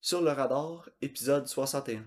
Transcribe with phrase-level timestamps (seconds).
[0.00, 2.04] Sur le radar, épisode 61.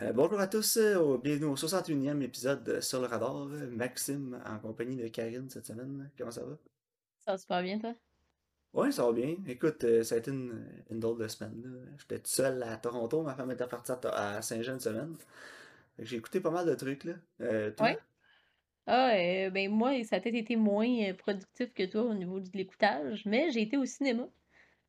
[0.00, 3.48] Euh, bonjour à tous, euh, bienvenue au 61e épisode de Sur le radar.
[3.48, 6.08] Euh, Maxime en compagnie de Karine cette semaine.
[6.16, 6.56] Comment ça va?
[7.18, 7.92] Ça va super bien, toi?
[8.72, 9.34] Ouais, ça va bien.
[9.48, 11.96] Écoute, ça a été une, une drôle de semaine.
[11.98, 15.16] J'étais tout seul à Toronto, ma femme était partie à, Saint-Jean une semaine.
[15.98, 17.14] J'ai écouté pas mal de trucs, là.
[17.40, 17.98] Ouais.
[18.86, 23.26] Ah, ben moi, ça a peut-être été moins productif que toi au niveau de l'écoutage,
[23.26, 24.28] mais j'ai été au cinéma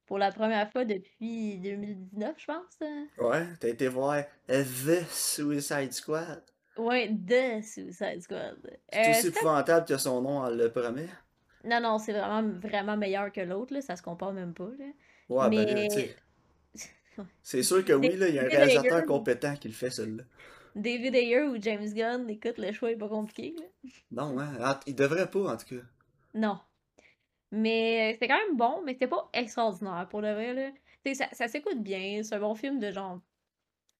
[0.09, 2.55] pour la première fois depuis 2019, je pense.
[2.81, 3.05] Hein.
[3.19, 6.41] Ouais, t'as été voir The Suicide Squad.
[6.77, 8.57] Ouais, The Suicide Squad.
[8.91, 11.05] C'est euh, aussi épouvantable que son nom le premier.
[11.63, 13.81] Non, non, c'est vraiment, vraiment meilleur que l'autre, là.
[13.81, 14.85] Ça se compare même pas, là.
[15.29, 15.87] Ouais, ben, Mais...
[15.87, 19.91] ben, C'est sûr que oui, là, il y a un réalisateur compétent qui le fait,
[19.91, 20.23] celui-là.
[20.75, 23.91] David Ayer ou James Gunn, écoute, le choix est pas compliqué, là.
[24.11, 25.83] Non, hein, il devrait pas, en tout cas.
[26.33, 26.57] Non,
[27.51, 30.71] mais c'était quand même bon, mais c'était pas extraordinaire pour le vrai, là.
[31.13, 33.19] ça, ça s'écoute bien, c'est un bon film de genre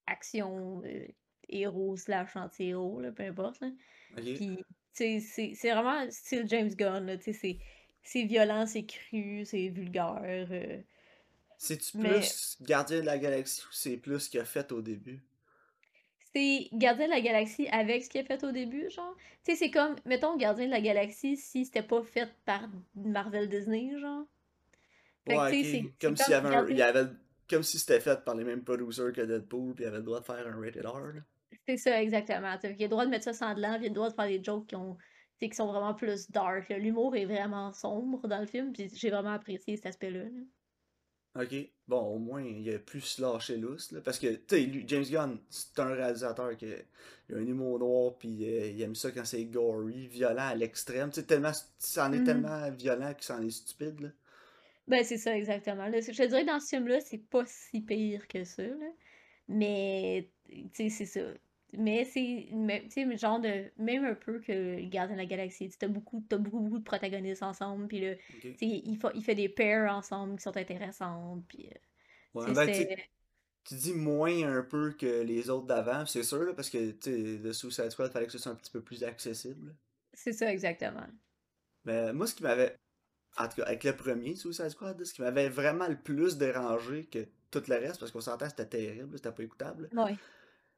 [0.08, 1.08] action, euh,
[1.48, 3.60] héros slash anti-héros, peu importe.
[3.62, 3.70] Là.
[4.16, 4.60] Puis,
[4.94, 10.48] c'est vraiment style James Gunn, c'est violent, c'est cru, c'est vulgaire.
[10.52, 10.82] Euh.
[11.58, 15.22] C'est-tu plus Gardien de la Galaxie ou c'est plus ce qu'il a fait au début?
[16.34, 19.16] C'est Gardien de la Galaxie avec ce qu'il a fait au début, genre?
[19.44, 23.50] Tu sais, c'est comme, mettons, Gardien de la Galaxie si c'était pas fait par Marvel
[23.50, 24.26] Disney, genre?
[25.28, 27.10] ouais, comme s'il y avait, y avait
[27.50, 30.20] comme si c'était fait par les mêmes producers que Deadpool, puis il avait le droit
[30.20, 31.22] de faire un rated R.
[31.68, 32.56] C'est ça, exactement.
[32.64, 34.28] il a le droit de mettre ça sanglant, puis il a le droit de faire
[34.28, 34.98] des jokes qui ont
[35.40, 36.68] qui sont vraiment plus dark.
[36.70, 40.24] L'humour est vraiment sombre dans le film, puis j'ai vraiment apprécié cet aspect-là.
[40.24, 40.30] là
[41.36, 41.54] Ok,
[41.88, 45.38] bon, au moins, il a plus lâché lousse, là, parce que, tu sais, James Gunn,
[45.50, 49.46] c'est un réalisateur qui a un humour noir, puis euh, il aime ça quand c'est
[49.46, 52.26] gory, violent à l'extrême, tu sais, tellement, c'en est mm-hmm.
[52.26, 54.10] tellement violent que c'en est stupide, là.
[54.88, 55.86] Ben, c'est ça, exactement.
[55.86, 58.92] je te dirais que dans ce film-là, c'est pas si pire que ça, là.
[59.48, 61.22] Mais, tu sais, c'est ça.
[61.74, 62.48] Mais c'est,
[62.90, 66.38] sais, genre de, même un peu que Gardien de la Galaxie, tu as beaucoup, as
[66.38, 70.38] beaucoup, beaucoup de protagonistes ensemble, puis là, tu sais, il, il, fait des pairs ensemble
[70.38, 71.70] qui sont intéressantes, puis...
[71.70, 72.98] Euh, ouais, ben,
[73.66, 77.12] tu dis moins un peu que les autres d'avant, c'est sûr, là, parce que, tu
[77.12, 79.76] sais, le Suicide Squad, fallait que ce soit un petit peu plus accessible.
[80.14, 81.06] C'est ça, exactement.
[81.86, 82.76] Mais moi, ce qui m'avait,
[83.38, 87.06] en tout cas, avec le premier Suicide Squad, ce qui m'avait vraiment le plus dérangé
[87.06, 89.90] que tout le reste, parce qu'on s'entend c'était terrible, c'était pas écoutable.
[89.94, 90.16] Ouais.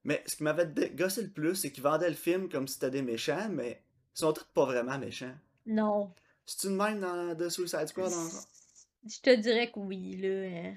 [0.03, 2.89] Mais ce qui m'avait gossé le plus, c'est qu'ils vendaient le film comme si c'était
[2.89, 3.83] des méchants, mais
[4.15, 5.35] ils sont tous pas vraiment méchants.
[5.65, 6.11] Non.
[6.45, 8.11] C'est une même dans The Suicide Squad?
[9.03, 10.47] Je te dirais que oui, là.
[10.47, 10.75] Hein.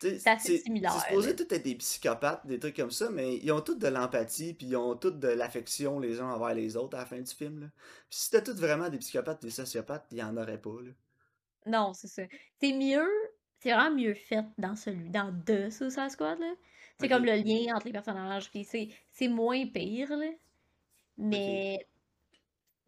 [0.00, 0.92] C'est assez similaire.
[0.92, 3.86] C'est supposé tout être des psychopathes, des trucs comme ça, mais ils ont tous de
[3.86, 7.20] l'empathie, puis ils ont tous de l'affection les uns envers les autres à la fin
[7.20, 7.60] du film.
[7.60, 7.66] Là.
[8.10, 10.80] Puis si c'était tous vraiment des psychopathes, des sociopathes, il y en aurait pas.
[10.82, 10.90] Là.
[11.66, 12.22] Non, c'est ça.
[12.60, 13.08] C'est mieux,
[13.60, 16.52] c'est vraiment mieux fait dans celui, dans The Suicide Squad, là.
[17.02, 20.30] C'est comme le lien entre les personnages, puis c'est moins pire, là.
[21.18, 21.86] Mais,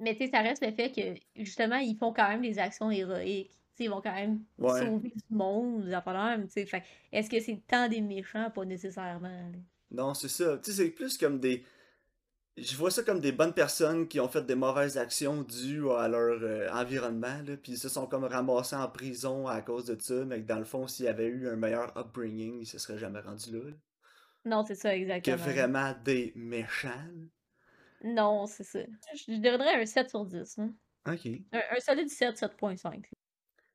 [0.00, 2.90] mais tu sais, ça reste le fait que, justement, ils font quand même des actions
[2.90, 3.50] héroïques.
[3.78, 5.84] ils vont quand même sauver du monde,
[6.52, 6.82] tu sais.
[7.12, 8.50] Est-ce que c'est tant des méchants?
[8.50, 9.52] Pas nécessairement.
[9.90, 10.58] Non, c'est ça.
[10.58, 11.64] Tu sais, c'est plus comme des.
[12.56, 16.06] Je vois ça comme des bonnes personnes qui ont fait des mauvaises actions dues à
[16.06, 20.00] leur euh, environnement, là, puis ils se sont comme ramassés en prison à cause de
[20.00, 22.78] ça, mais que dans le fond, s'il y avait eu un meilleur upbringing, ils se
[22.78, 23.70] seraient jamais rendus là.
[24.44, 25.36] Non, c'est ça, exactement.
[25.36, 27.08] Que vraiment des méchants.
[28.02, 28.80] Non, c'est ça.
[29.14, 30.58] Je donnerais un 7 sur 10.
[30.58, 30.74] Hein.
[31.08, 31.28] Ok.
[31.52, 33.04] Un, solide 7, 7.5.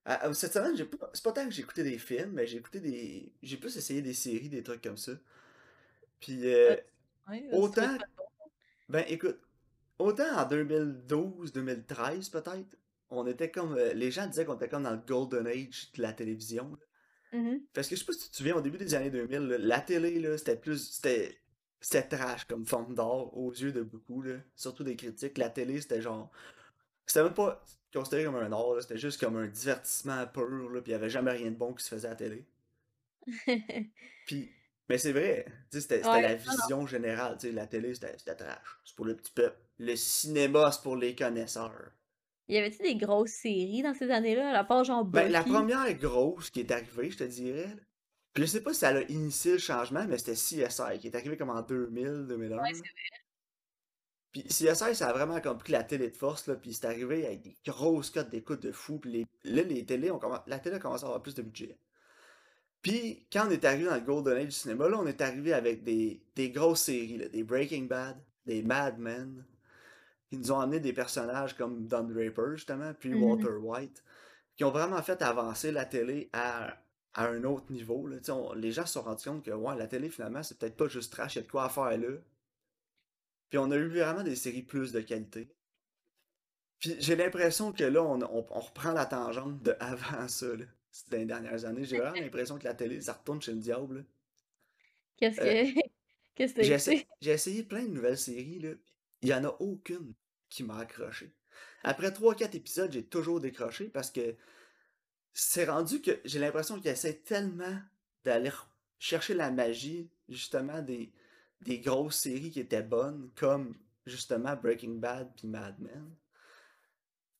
[0.06, 2.80] Ah, ah, cette semaine, c'est pas tant que j'ai écouté des films, mais j'ai écouté
[2.80, 3.32] des.
[3.42, 5.14] J'ai plus essayé des séries, des trucs comme ça.
[6.20, 6.76] Puis, euh,
[7.52, 7.98] autant.
[8.88, 9.40] Ben, écoute,
[10.00, 12.78] autant en 2012, 2013, peut-être,
[13.10, 13.76] on était comme.
[13.78, 16.78] Euh, les gens disaient qu'on était comme dans le Golden Age de la télévision.
[17.34, 17.62] Mm-hmm.
[17.74, 19.82] Parce que je sais pas si tu te souviens, au début des années 2000, la
[19.82, 20.92] télé, c'était plus.
[20.94, 21.38] C'était.
[21.82, 24.36] C'était trash comme forme d'art aux yeux de beaucoup, là.
[24.56, 25.38] Surtout des critiques.
[25.38, 26.30] La télé, c'était genre.
[27.06, 27.64] C'était même pas
[27.94, 31.10] considéré comme un art, c'était juste comme un divertissement pur, là, puis il y avait
[31.10, 32.46] jamais rien de bon qui se faisait à la télé.
[34.26, 34.52] puis.
[34.90, 39.32] Mais c'est vrai, c'était la vision générale, la télé c'était trash, c'est pour le petit
[39.32, 39.60] peuple.
[39.78, 41.92] Le cinéma c'est pour les connaisseurs.
[42.50, 45.94] Y avait-tu des grosses séries dans ces années-là, à la part genre Ben, la première
[45.94, 47.76] grosse qui est arrivée, je te dirais,
[48.34, 51.16] puis je sais pas si ça a initié le changement, mais c'était CSI, qui est
[51.16, 52.58] arrivé comme en 2000, 2001.
[52.58, 53.20] Ouais, c'est vrai.
[54.32, 57.42] Puis CSI, ça a vraiment compris la télé de force, là, puis c'est arrivé avec
[57.42, 59.26] des grosses cotes d'écoute de fou, puis les...
[59.44, 61.78] là, les télés, ont la télé a commencé à avoir plus de budget.
[62.82, 65.54] Puis, quand on est arrivé dans le Golden Age du cinéma, là, on est arrivé
[65.54, 69.46] avec des, des grosses séries, là, des Breaking Bad, des Mad Men,
[70.30, 73.22] qui nous ont amené des personnages comme Don Draper, justement, puis mm-hmm.
[73.22, 74.04] Walter White,
[74.56, 76.78] qui ont vraiment fait avancer la télé à
[77.14, 78.08] à un autre niveau.
[78.08, 78.18] Là.
[78.56, 81.12] les gens se sont rendus compte que ouais, la télé, finalement, c'est peut-être pas juste
[81.12, 82.18] trash, il y a de quoi à faire là.
[83.50, 85.50] Puis on a eu vraiment des séries plus de qualité.
[86.80, 90.66] Puis j'ai l'impression que là, on, reprend la tangente de avant ça, là,
[91.10, 91.84] dans les dernières années.
[91.84, 94.06] J'ai vraiment l'impression que la télé, ça retourne chez le diable.
[95.18, 95.80] Qu'est-ce euh, que.
[96.36, 98.70] Qu'est-ce que j'ai j'ai essayé plein de nouvelles séries, là.
[99.22, 100.14] Il y en a aucune
[100.50, 101.34] qui m'a accroché.
[101.84, 104.36] Après 3-4 épisodes, j'ai toujours décroché parce que
[105.34, 107.80] c'est rendu que j'ai l'impression qu'ils essaient tellement
[108.24, 108.52] d'aller
[108.98, 111.14] chercher la magie, justement, des,
[111.62, 116.16] des grosses séries qui étaient bonnes, comme justement Breaking Bad puis Mad Men,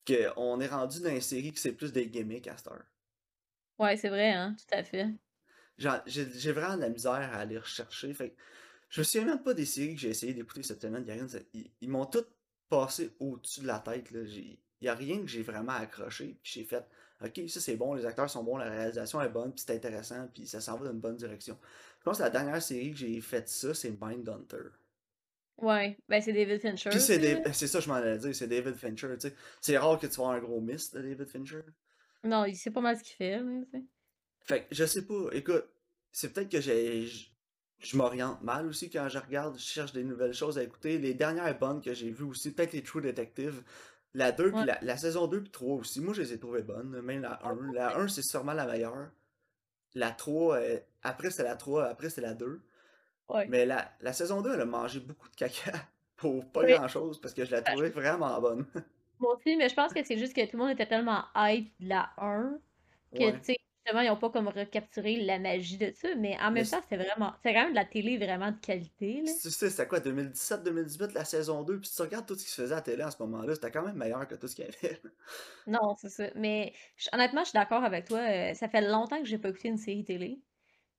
[0.06, 2.80] qu'on est rendu dans une série qui c'est plus des gimmicks à Star.
[3.78, 5.08] Ouais, c'est vrai, hein, tout à fait.
[6.06, 8.12] J'ai vraiment de la misère à aller rechercher.
[8.12, 8.34] Fait
[8.90, 11.06] je me souviens même pas des séries que j'ai essayé d'écouter cette semaine.
[11.54, 12.28] Ils, ils m'ont toutes
[12.68, 14.08] passé au-dessus de la tête.
[14.10, 16.38] Il n'y a rien que j'ai vraiment accroché.
[16.42, 16.84] Puis j'ai fait,
[17.24, 20.28] ok, ça c'est bon, les acteurs sont bons, la réalisation est bonne, puis c'est intéressant,
[20.34, 21.58] puis ça s'en va dans une bonne direction.
[21.98, 24.70] Je pense que la dernière série que j'ai fait ça, c'est Mindhunter.
[25.58, 26.88] Ouais, ben c'est David Fincher.
[26.88, 29.08] Puis c'est ça, je m'en allais dire, c'est David Fincher.
[29.20, 29.34] tu sais.
[29.60, 31.62] C'est rare que tu vois un gros miss de David Fincher.
[32.24, 33.40] Non, il sait pas mal ce qu'il fait.
[34.40, 35.64] fait que je sais pas, écoute,
[36.10, 37.06] c'est peut-être que j'ai.
[37.80, 40.98] Je m'oriente mal aussi quand je regarde, je cherche des nouvelles choses à écouter.
[40.98, 43.62] Les dernières bonnes que j'ai vues aussi, peut-être les True Detective.
[44.12, 46.00] La 2, puis la, saison 2 puis 3 aussi.
[46.00, 47.00] Moi, je les ai trouvées bonnes.
[47.00, 47.72] Même la 1.
[47.72, 49.08] La 1, c'est sûrement la meilleure.
[49.94, 52.60] La 3, euh, après c'est la 3, après c'est la 2.
[53.48, 55.72] Mais la, la, saison 2, elle a mangé beaucoup de caca
[56.16, 58.66] pour pas grand chose parce que je la ben, trouvais vraiment bonne.
[59.20, 61.72] Moi aussi, mais je pense que c'est juste que tout le monde était tellement hype
[61.80, 62.58] de la 1
[63.14, 63.56] que, tu sais,
[63.90, 67.02] justement, ils n'ont pas comme recapturé la magie de ça, mais en même temps, c'était
[67.02, 69.22] vraiment, c'est quand même de la télé vraiment de qualité.
[69.24, 72.62] Tu sais, c'était quoi, 2017-2018, la saison 2, puis tu regardes tout ce qui se
[72.62, 74.64] faisait à la télé à ce moment-là, c'était quand même meilleur que tout ce qu'il
[74.64, 75.00] y avait.
[75.66, 76.24] non, c'est ça.
[76.36, 76.72] Mais
[77.12, 78.20] honnêtement, je suis d'accord avec toi.
[78.20, 80.40] Euh, ça fait longtemps que j'ai pas écouté une série télé.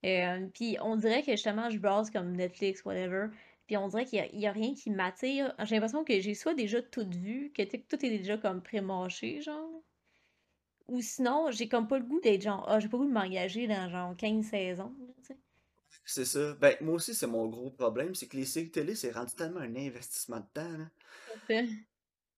[0.06, 3.28] Euh, puis on dirait que justement, je browse comme Netflix, whatever.
[3.68, 5.54] Puis on dirait qu'il n'y a, rien qui m'attire.
[5.64, 9.82] J'ai l'impression que j'ai soit déjà tout vu, que tout est déjà comme pré-mâché, genre.
[10.92, 13.14] Ou sinon, j'ai comme pas le goût d'être genre, ah, j'ai pas le goût de
[13.14, 14.94] m'engager dans genre 15 saisons.
[16.04, 16.54] C'est ça.
[16.60, 19.62] Ben, moi aussi, c'est mon gros problème, c'est que les séries télé, c'est rendu tellement
[19.62, 20.78] un investissement de temps.
[20.78, 21.64] Là.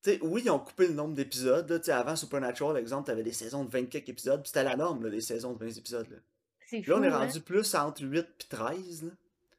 [0.03, 1.81] T'sais, oui, ils ont coupé le nombre d'épisodes.
[1.88, 5.21] Avant Supernatural, exemple, t'avais des saisons de 24 épisodes, puis c'était la norme, là, les
[5.21, 6.09] saisons de 20 épisodes.
[6.11, 6.17] Là.
[6.85, 9.03] Là, on est rendu plus entre 8 et 13.
[9.03, 9.11] Là.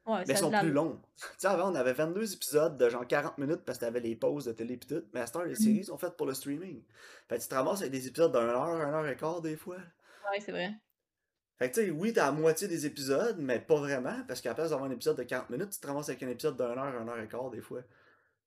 [0.06, 1.01] Ouais, mais ils sont plus longs.
[1.39, 4.45] sais, avant, on avait 22 épisodes de genre 40 minutes parce que t'avais les pauses
[4.45, 5.03] de télé pis tout.
[5.15, 6.83] Mais à ce temps, les séries sont faites pour le streaming.
[7.29, 9.56] Fait que tu te ramasses avec des épisodes d'une heure, une heure et quart des
[9.56, 9.79] fois.
[10.31, 10.75] Ouais, c'est vrai.
[11.56, 14.51] Fait que tu sais, oui, t'as la moitié des épisodes, mais pas vraiment, parce qu'à
[14.51, 16.67] la place d'avoir un épisode de 40 minutes, tu te ramasses avec un épisode d'une
[16.67, 17.81] heure, une heure et quart des fois.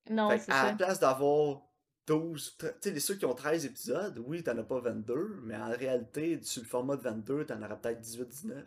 [0.09, 0.61] Non, c'est ça.
[0.61, 1.61] À la place d'avoir
[2.05, 5.55] 12, tu sais, les ceux qui ont 13 épisodes, oui, t'en as pas 22, mais
[5.55, 8.63] en réalité, sur le format de 22, t'en auras peut-être 18-19.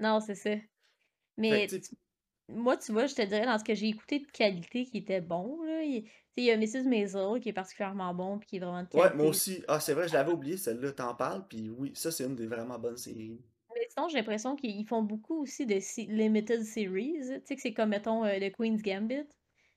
[0.00, 0.50] Non, c'est ça.
[1.36, 1.66] Mais
[2.48, 5.20] moi, tu vois, je te dirais, dans ce que j'ai écouté de qualité qui était
[5.20, 6.04] bon, là, il,
[6.36, 6.86] y a Mrs.
[6.86, 9.08] Maisel qui est particulièrement bon puis qui est vraiment de qualité.
[9.08, 9.62] Ouais, moi aussi.
[9.66, 12.46] Ah, c'est vrai, je l'avais oublié, celle-là, t'en parles, puis oui, ça, c'est une des
[12.46, 13.40] vraiment bonnes séries.
[13.74, 15.78] Mais sinon, j'ai l'impression qu'ils font beaucoup aussi de
[16.12, 17.16] limited series.
[17.18, 19.26] Tu sais, que c'est comme, mettons, euh, le Queen's Gambit.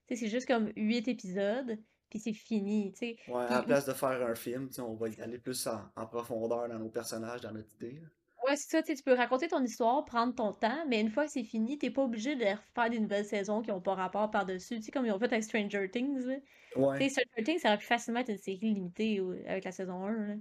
[0.07, 1.77] Tu sais, c'est juste comme 8 épisodes,
[2.09, 3.17] puis c'est fini, tu sais.
[3.27, 6.05] Ouais, à la place de faire un film, on va y aller plus en, en,
[6.05, 8.01] profondeur dans nos personnages, dans notre idée.
[8.45, 11.31] Ouais, c'est ça, tu peux raconter ton histoire, prendre ton temps, mais une fois que
[11.31, 14.75] c'est fini, t'es pas obligé de refaire des nouvelles saisons qui ont pas rapport par-dessus.
[14.75, 16.25] Tu sais, comme ils ont fait avec Stranger Things.
[16.25, 16.35] Là.
[16.75, 16.99] Ouais.
[16.99, 20.05] Tu sais, Stranger Things, ça aurait pu facilement être une série limitée avec la saison
[20.05, 20.11] 1.
[20.11, 20.35] Là.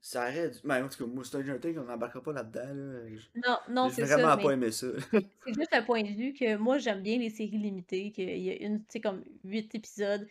[0.00, 0.60] Ça arrête.
[0.64, 2.74] Mais en tout cas, moi, Stranger Things, on n'embarquera pas là-dedans.
[2.74, 3.18] Là.
[3.36, 4.16] Non, non, c'est ça.
[4.16, 4.88] Vraiment pas aimé ça.
[5.12, 5.22] c'est
[5.54, 8.66] juste un point de vue que moi, j'aime bien les séries limitées, qu'il y a
[8.66, 10.26] une, tu sais, comme 8 épisodes.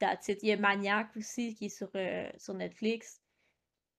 [0.00, 3.22] Il y a Maniac aussi qui est sur, euh, sur Netflix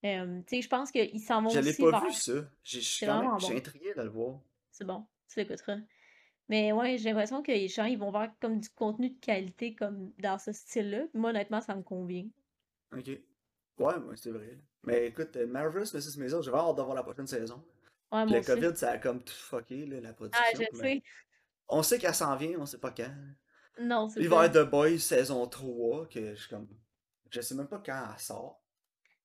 [0.02, 0.08] tu
[0.46, 2.32] sais, je pense qu'ils s'en vont Je l'ai pas vu, ça.
[2.62, 4.40] J'ai suis intrigué de le voir.
[4.70, 5.76] C'est bon, tu l'écouteras.
[6.48, 9.76] Mais ouais, j'ai l'impression que les gens, ils vont voir comme du contenu de qualité
[9.76, 11.04] comme dans ce style-là.
[11.14, 12.26] Moi, honnêtement, ça me convient.
[12.92, 13.06] Ok.
[13.06, 14.58] Ouais, moi, c'est vrai.
[14.82, 16.18] Mais écoute, euh, Marvelous Mrs.
[16.18, 17.62] Maison, j'ai hâte de voir la prochaine saison.
[18.10, 20.44] Ouais, moi le COVID, ça a comme tout fucké, là, la production.
[20.44, 21.02] Ah, je sais.
[21.68, 23.14] On sait qu'elle s'en vient, on sait pas quand.
[23.78, 26.68] Non, c'est Il va y avoir The Boys saison 3, que je comme.
[27.30, 28.59] Je sais même pas quand elle sort.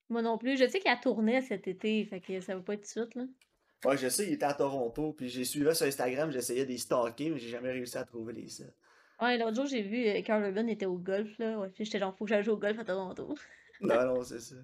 [0.09, 0.57] Moi non plus.
[0.57, 3.05] Je sais qu'il a tourné cet été, fait que ça va pas être tout de
[3.05, 3.23] suite, là.
[3.85, 7.29] Ouais, je sais, il était à Toronto, puis j'ai suivi sur Instagram, j'essayais des stalker,
[7.29, 8.73] mais j'ai jamais réussi à trouver les sites.
[9.21, 11.59] Ouais, l'autre jour, j'ai vu euh, Carl Urban était au golf, là.
[11.59, 13.35] Ouais, j'étais genre, faut que j'aille jouer au golf à Toronto.
[13.81, 14.55] non, non, c'est ça.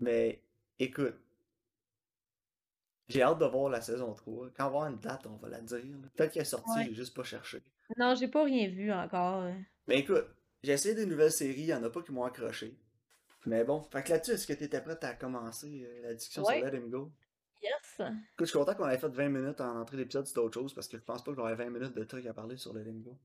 [0.00, 0.42] Mais,
[0.78, 1.14] écoute,
[3.08, 4.50] j'ai hâte de voir la saison 3.
[4.56, 5.78] Quand on va avoir une date, on va la dire.
[6.14, 7.62] Peut-être qu'elle est sortie, j'ai juste pas cherché.
[7.96, 9.44] Non, j'ai pas rien vu encore.
[9.86, 10.26] Mais écoute,
[10.62, 12.76] j'ai essayé des nouvelles séries, il y en a pas qui m'ont accroché.
[13.46, 16.44] Mais bon, fait que là-dessus, est-ce que tu étais prête à commencer euh, la discussion
[16.44, 17.10] sur Let Him Go?
[17.62, 17.72] yes.
[17.98, 20.74] Écoute, je suis content qu'on ait fait 20 minutes en entrée d'épisode sur d'autres choses
[20.74, 22.82] parce que je pense pas que j'aurais 20 minutes de trucs à parler sur Let
[22.82, 23.16] Him Go.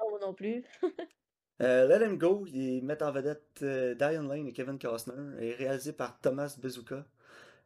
[0.00, 0.64] Non, moi non plus.
[1.62, 5.54] Euh, Let Him Go, il met en vedette euh, Diane Lane et Kevin Costner et
[5.54, 7.06] réalisé par Thomas Bezuka.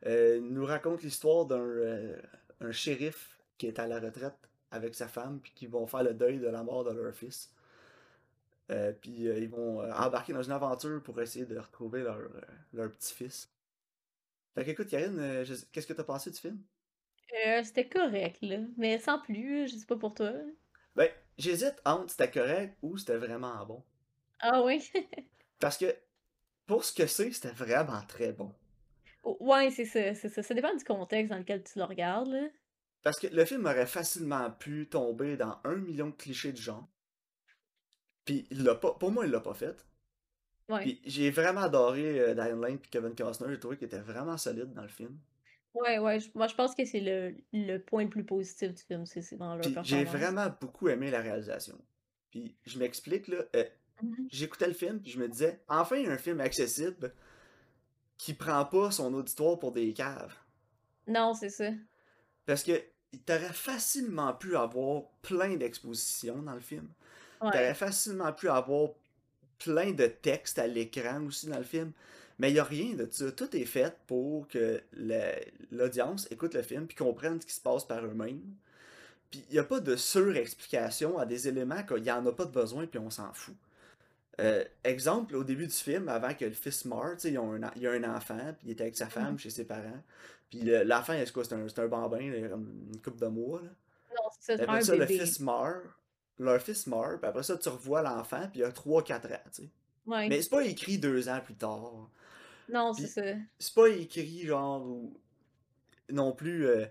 [0.05, 2.19] Nous raconte l'histoire d'un
[2.61, 4.37] un shérif qui est à la retraite
[4.71, 7.51] avec sa femme puis qui vont faire le deuil de la mort de leur fils.
[8.71, 12.19] Euh, puis euh, ils vont euh, embarquer dans une aventure pour essayer de retrouver leur,
[12.19, 12.41] euh,
[12.75, 13.51] leur petit-fils.
[14.55, 16.63] Fait qu'écoute, Karine, euh, je- qu'est-ce que t'as pensé du film?
[17.47, 18.59] Euh, c'était correct, là.
[18.77, 20.33] Mais sans plus, je sais pas pour toi.
[20.95, 21.09] Ben,
[21.39, 23.83] j'hésite entre c'était correct ou c'était vraiment bon.
[24.41, 24.91] Ah oui?
[25.61, 25.97] Parce que
[26.67, 28.55] pour ce que c'est, c'était vraiment très bon.
[29.41, 30.43] Ouais, c'est ça, c'est ça.
[30.43, 32.49] Ça dépend du contexte dans lequel tu le regardes, là.
[33.03, 36.87] Parce que le film aurait facilement pu tomber dans un million de clichés du genre.
[38.29, 39.87] Puis il l'a pas, pour moi, il l'a pas fait.
[40.69, 40.81] Ouais.
[40.83, 43.47] Puis j'ai vraiment adoré euh, Diane Lane et Kevin Costner.
[43.49, 45.17] J'ai trouvé qu'ils étaient vraiment solides dans le film.
[45.73, 46.19] Ouais, ouais.
[46.35, 49.57] Moi, je pense que c'est le, le point le plus positif du film, c'est dans
[49.57, 51.79] leur j'ai vraiment beaucoup aimé la réalisation.
[52.31, 53.39] Puis je m'explique, là.
[53.57, 53.65] euh,
[54.03, 54.29] Mhm.
[54.31, 57.13] J'écoutais le film puis je me disais, enfin, il y a un film accessible
[58.17, 60.35] qui prend pas son auditoire pour des caves.
[61.09, 61.71] Non, c'est ça.
[62.47, 62.81] Parce que
[63.27, 66.89] t'aurais facilement pu avoir plein d'expositions dans le film.
[67.41, 67.75] T'aurais Ouais.
[67.75, 68.91] facilement pu avoir
[69.59, 71.93] plein de textes à l'écran aussi dans le film.
[72.39, 73.33] Mais il n'y a rien de ça.
[73.33, 74.81] Tout est fait pour que
[75.73, 78.41] l'audience écoute le film puis comprenne ce qui se passe par eux-mêmes.
[79.31, 82.45] Puis il n'y a pas de surexplication à des éléments qu'il n'y en a pas
[82.45, 83.55] de besoin puis on s'en fout.
[84.41, 88.05] Euh, exemple, au début du film, avant que le fils meure, il y a un
[88.05, 89.39] enfant, puis il était avec sa femme Mhm.
[89.41, 90.01] chez ses parents.
[90.49, 91.45] Puis le- l'enfant, est-ce quoi?
[91.45, 93.61] C'est un, c'est un bambin, une couple de mois.
[93.63, 93.69] Là?
[94.15, 95.83] Non, c'est ça, c'est un ça, le fils meurt.
[96.39, 99.63] Leur fils meurt, puis après ça, tu revois l'enfant, puis il a 3-4 ans, tu
[99.63, 99.69] sais.
[100.07, 100.29] Ouais.
[100.29, 102.09] Mais c'est pas écrit deux ans plus tard.
[102.69, 103.23] Non, c'est ça.
[103.59, 105.13] c'est pas écrit, genre, ou-
[106.11, 106.87] non plus, euh,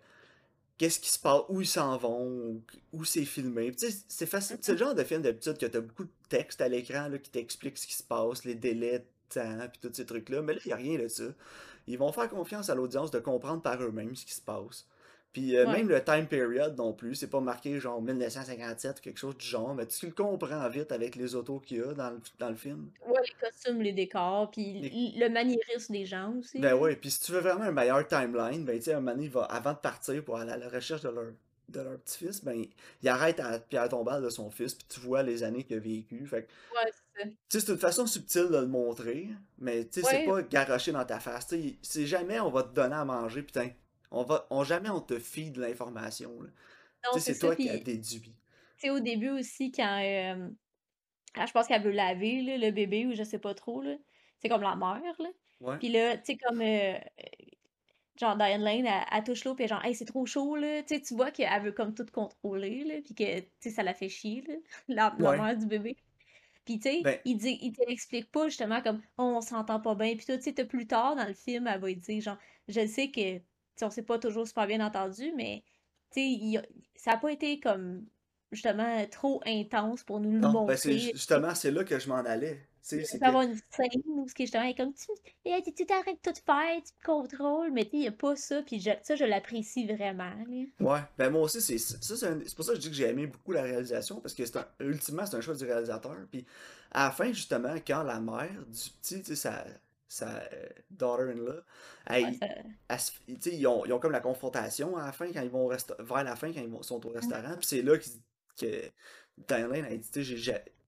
[0.77, 2.61] qu'est-ce qui se passe, où ils s'en vont,
[2.93, 3.71] où c'est filmé.
[3.71, 4.57] Tu sais, c'est facile.
[4.61, 7.77] C'est le genre de film d'habitude que t'as beaucoup de texte à l'écran qui t'explique
[7.77, 10.41] ce qui se passe, les délais de temps, puis tous ces trucs-là.
[10.41, 11.23] Mais là, il a rien de ça.
[11.87, 14.85] Ils vont faire confiance à l'audience de comprendre par eux-mêmes ce qui se passe.
[15.33, 19.19] Puis euh, même le time period non plus, c'est pas marqué genre 1957 ou quelque
[19.19, 22.09] chose du genre, mais tu le comprends vite avec les autos qu'il y a dans
[22.09, 22.89] le, dans le film.
[23.05, 27.11] Ouais, les costumes, les décors, puis Les- le maniérisme des gens aussi, Ben ouais, puis
[27.11, 29.73] si tu veux vraiment un meilleur timeline, ben tu sais, un moment donné, va, avant
[29.73, 31.31] de partir pour aller à la recherche de leur,
[31.69, 32.65] de leur petit-fils, ben
[33.03, 35.79] il arrête à pierre tombale de son fils, puis tu vois les années qu'il a
[35.79, 36.25] vécues.
[36.25, 37.29] Fait Ouais, c'est ça.
[37.49, 39.27] c'est une façon subtile de le montrer,
[39.59, 41.47] mais tu sais, c'est pas garoché dans ta face.
[41.47, 43.69] Tu sais, c'est jamais on va te donner à manger, putain.
[44.11, 46.31] On va, on, jamais on te fie de l'information.
[47.17, 48.35] c'est toi qui a Puis, déduit.
[48.89, 50.49] au début aussi, quand, euh,
[51.35, 53.83] quand je pense qu'elle veut laver, là, le bébé, ou je sais pas trop.
[54.39, 55.29] C'est comme la mère, là.
[55.59, 55.77] Ouais.
[55.77, 56.97] Puis là, tu sais, comme, euh,
[58.19, 60.83] genre, Diane Lane, elle, elle touche l'eau, puis genre, hey, c'est trop chaud, là.
[60.83, 63.83] Tu sais, tu vois qu'elle veut comme tout contrôler, là, puis que, tu sais, ça
[63.83, 64.43] la fait chier,
[64.87, 65.97] là, la, mère du bébé.
[66.65, 69.79] Puis, tu sais, Ben, il dit, il te l'explique pas, justement, comme, oh, on s'entend
[69.79, 70.15] pas bien.
[70.15, 72.37] Puis, tout, tu sais, plus tard dans le film, elle va dire, genre,
[72.67, 73.39] je sais que,
[73.85, 75.63] on s'est pas toujours super bien entendu, mais,
[76.15, 76.61] il
[76.95, 78.05] ça a pas été comme,
[78.51, 80.97] justement, trop intense pour nous le non, ben montrer.
[80.99, 82.67] ju- justement, c'est là que je m'en allais.
[82.87, 85.07] Tu sais, avoir une scène où ce qui est justement, est comme, tu,
[85.73, 88.79] tu t'arrêtes de tout faire, tu te contrôles, mais il y a pas ça, puis
[88.79, 90.63] je- ça, je l'apprécie vraiment, là.
[90.79, 93.25] Ouais, ben moi aussi, c'est ça, c'est pour ça que je dis que j'ai aimé
[93.25, 96.15] beaucoup la réalisation, parce que c'est un, ultimement, c'est un choix du réalisateur.
[96.31, 96.45] Puis
[96.91, 99.65] à la fin, justement, quand la mère du petit, tu sais, sa,
[100.07, 101.61] sa euh, daughter-in-law,
[102.09, 102.39] Ouais, elle,
[102.87, 102.99] elle
[103.47, 106.35] ils ont, ils ont comme la confrontation à la fin, quand ils vont vers la
[106.35, 108.91] fin, quand ils vont- sont au restaurant, puis c'est là que
[109.49, 110.23] Lane a dit,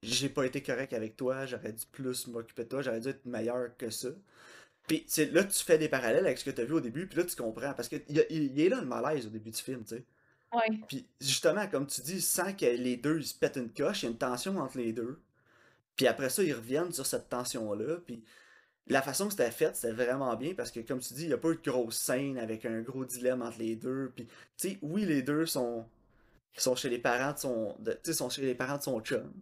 [0.01, 3.25] j'ai- pas été correct avec toi, j'aurais dû plus m'occuper de toi, j'aurais dû être
[3.25, 4.09] meilleur que ça.
[4.87, 7.17] Puis là tu fais des parallèles avec ce que tu as vu au début, puis
[7.19, 9.51] là tu comprends parce que il y a- il est là le malaise au début
[9.51, 10.05] du film, tu sais.
[10.53, 14.03] Ouais, Puis justement, comme tu dis, sans que les deux ils se pètent une coche,
[14.03, 15.19] il y a une tension entre les deux.
[15.95, 17.97] Puis après ça, ils reviennent sur cette tension-là.
[18.05, 18.23] Puis
[18.89, 21.33] la façon que c'était fait, c'était vraiment bien parce que, comme tu dis, il n'y
[21.33, 24.11] a pas eu de grosse scène avec un gros dilemme entre les deux.
[24.15, 24.25] Puis,
[24.57, 25.85] tu sais, oui, les deux sont,
[26.57, 29.01] sont chez les parents de son, de- tu sais, sont chez les parents de son
[29.01, 29.33] chum.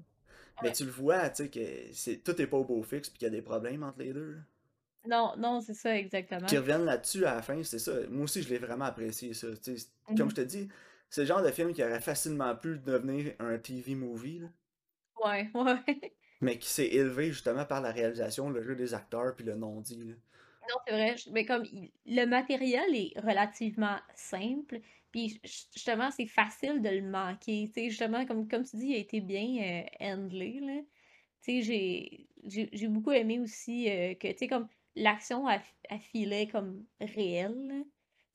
[0.61, 1.59] Mais tu le vois, tu sais, que
[1.93, 4.13] c'est, tout est pas au beau fixe puis qu'il y a des problèmes entre les
[4.13, 4.37] deux.
[5.05, 5.97] Non, non, c'est ça,
[6.47, 6.57] Qui exactement.
[6.57, 7.91] reviennent là-dessus à la fin, c'est ça.
[8.09, 9.47] Moi aussi, je l'ai vraiment apprécié, ça.
[10.15, 10.31] Comme Mhm.
[10.31, 10.67] je te dis,
[11.09, 14.47] c'est le genre de film qui aurait facilement pu devenir un TV movie, là,
[15.23, 16.13] Ouais, ouais.
[16.41, 20.15] Mais qui s'est élevé justement par la réalisation, le jeu des acteurs puis le non-dit.
[20.69, 21.15] Non, c'est vrai.
[21.31, 21.63] Mais comme
[22.05, 25.39] le matériel est relativement simple, puis ju-
[25.73, 27.67] justement, c'est facile de le manquer.
[27.67, 30.81] Tu sais, justement, comme, comme tu dis, il a été bien euh, handlé, là.
[31.43, 35.61] Tu sais, j'ai j'ai j'ai beaucoup aimé aussi euh, que, tu sais, comme l'action, elle,
[35.89, 37.67] elle filait comme réelle.
[37.67, 37.83] là.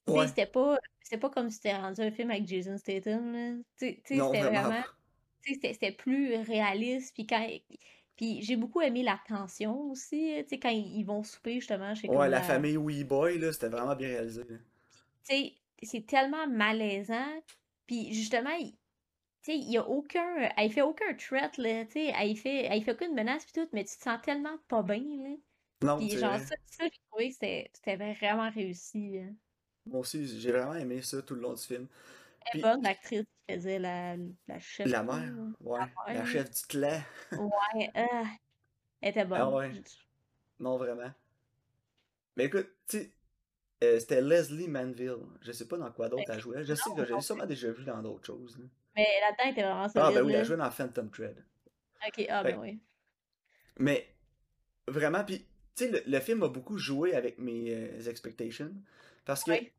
[0.06, 0.26] Tu sais, Ouais.
[0.28, 3.32] c'était pas, c'était pas comme si c'était rendu un film avec Jason Statham.
[3.32, 3.56] là.
[3.78, 4.82] Tu sais, c'était vraiment
[5.44, 7.14] c'était plus réaliste.
[7.14, 7.46] Puis quand,
[8.16, 10.34] puis j'ai beaucoup aimé la tension aussi.
[10.44, 13.38] Tu sais, quand ils vont souper justement chez Ouais, comme la la, famille Wee Boy,
[13.38, 14.44] là, c'était vraiment bien réalisé.
[15.24, 17.42] tu sais, c'est tellement malaisant.
[17.86, 18.72] Puis justement, il,
[19.42, 21.84] tu sais, il y a aucun, elle fait aucun threat là.
[21.86, 24.58] Tu sais, elle fait, elle fait aucune menace puis tout, mais tu te sens tellement
[24.68, 25.36] pas bien là.
[25.82, 26.40] Non, Puis genre vrai.
[26.40, 29.18] ça, ça j'ai trouvé que c'était c'était vraiment réussi.
[29.20, 29.24] là.
[29.86, 31.88] Moi aussi, j'ai vraiment aimé ça tout le long du film.
[32.46, 34.16] Elle est Puis, bonne, l'actrice qui faisait la,
[34.48, 36.24] la chef, la là, mère, ouais, la la mère, là.
[36.24, 37.00] chef du clan.
[37.32, 38.24] Ouais, ah,
[39.00, 39.54] elle était Ah bonne.
[39.54, 39.82] ouais,
[40.60, 41.12] non, vraiment.
[42.36, 43.12] Mais écoute, tu sais,
[43.84, 45.16] euh, c'était Leslie Manville.
[45.40, 46.64] Je sais pas dans quoi d'autre elle jouait.
[46.64, 48.58] Je sais que j'ai sûrement déjà vu dans d'autres choses.
[48.58, 48.64] là.
[48.96, 50.44] Mais là-dedans, elle était vraiment Ah, ben oui, elle là.
[50.44, 51.44] jouait dans Phantom Thread.
[52.06, 52.80] Ok, ah Fait ben oui.
[53.78, 54.14] Mais
[54.86, 55.38] vraiment, puis
[55.74, 58.72] tu sais, le, le film a beaucoup joué avec mes euh, expectations.
[59.24, 59.72] Parce que Ouais.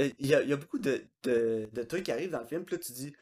[0.00, 2.40] Euh, il y, a, il y a beaucoup de, de, de trucs qui arrivent dans
[2.40, 3.14] le film, puis là tu dis.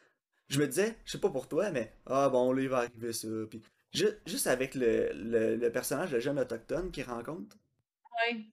[0.49, 3.13] Je me disais, je sais pas pour toi, mais ah bon, là il va arriver
[3.13, 3.29] ça.
[3.51, 7.57] Puis ju- juste avec le, le, le personnage, le jeune autochtone qu'il rencontre.
[8.05, 8.47] Ouais.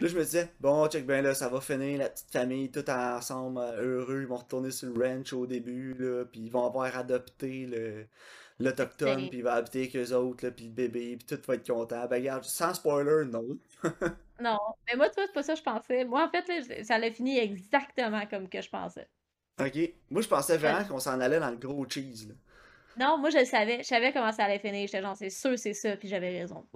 [0.00, 2.88] Là, je me disais, bon, check bien là, ça va finir, la petite famille, tout
[2.90, 6.96] ensemble, heureux, ils vont retourner sur le ranch au début, là, puis ils vont avoir
[6.96, 8.06] adopté le
[8.60, 11.54] l'Autochtone, puis il va habiter avec eux autres, là, puis le bébé, puis tout va
[11.56, 12.06] être content.
[12.08, 13.58] Ben, regarde, sans spoiler, non.
[14.40, 16.04] non, mais moi, tu vois, c'est pas ça que je pensais.
[16.04, 19.08] Moi, en fait, là, ça l'a fini exactement comme que je pensais.
[19.58, 19.76] Ok.
[20.10, 20.72] Moi, je pensais Ouais.
[20.72, 22.34] vraiment qu'on s'en allait dans le gros cheese, là.
[22.96, 23.78] Non, moi, je le savais.
[23.78, 24.86] Je savais comment ça allait finir.
[24.86, 26.68] J'étais genre, c'est sûr, c'est ça, puis j'avais raison.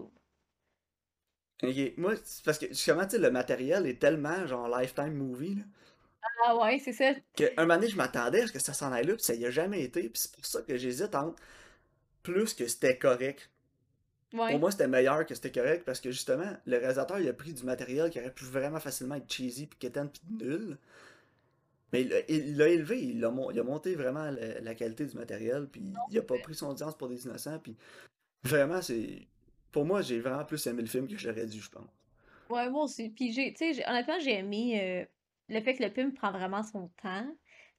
[1.63, 1.77] Ok.
[1.97, 5.63] Moi, c'est parce que, justement, tu sais, le matériel est tellement, genre, lifetime movie, là,
[6.47, 7.15] Ah ouais, c'est ça.
[7.37, 9.35] que un moment donné, je m'attendais à ce que ça s'en aille là, puis ça
[9.35, 11.41] y a jamais été, puis c'est pour ça que j'hésite entre
[12.23, 13.51] plus que c'était correct.
[14.47, 17.53] Pour moi, c'était meilleur que c'était correct parce que justement, le réalisateur il a pris
[17.55, 20.79] du matériel qui aurait pu vraiment facilement être cheesy puis quétaine puis nul.
[21.93, 25.17] Mais il l'a élevé, il a, mon- il a monté vraiment la, la qualité du
[25.17, 27.77] matériel puis il a pas pris son audience pour des innocents puis
[28.45, 29.29] vraiment c'est
[29.73, 31.91] pour moi, j'ai vraiment plus aimé le film que j'aurais dû, je pense.
[32.49, 33.11] Ouais, moi aussi.
[33.11, 35.07] Puis j'ai, tu sais, honnêtement, j'ai aimé euh,
[35.49, 37.27] le fait que le film prend vraiment son temps.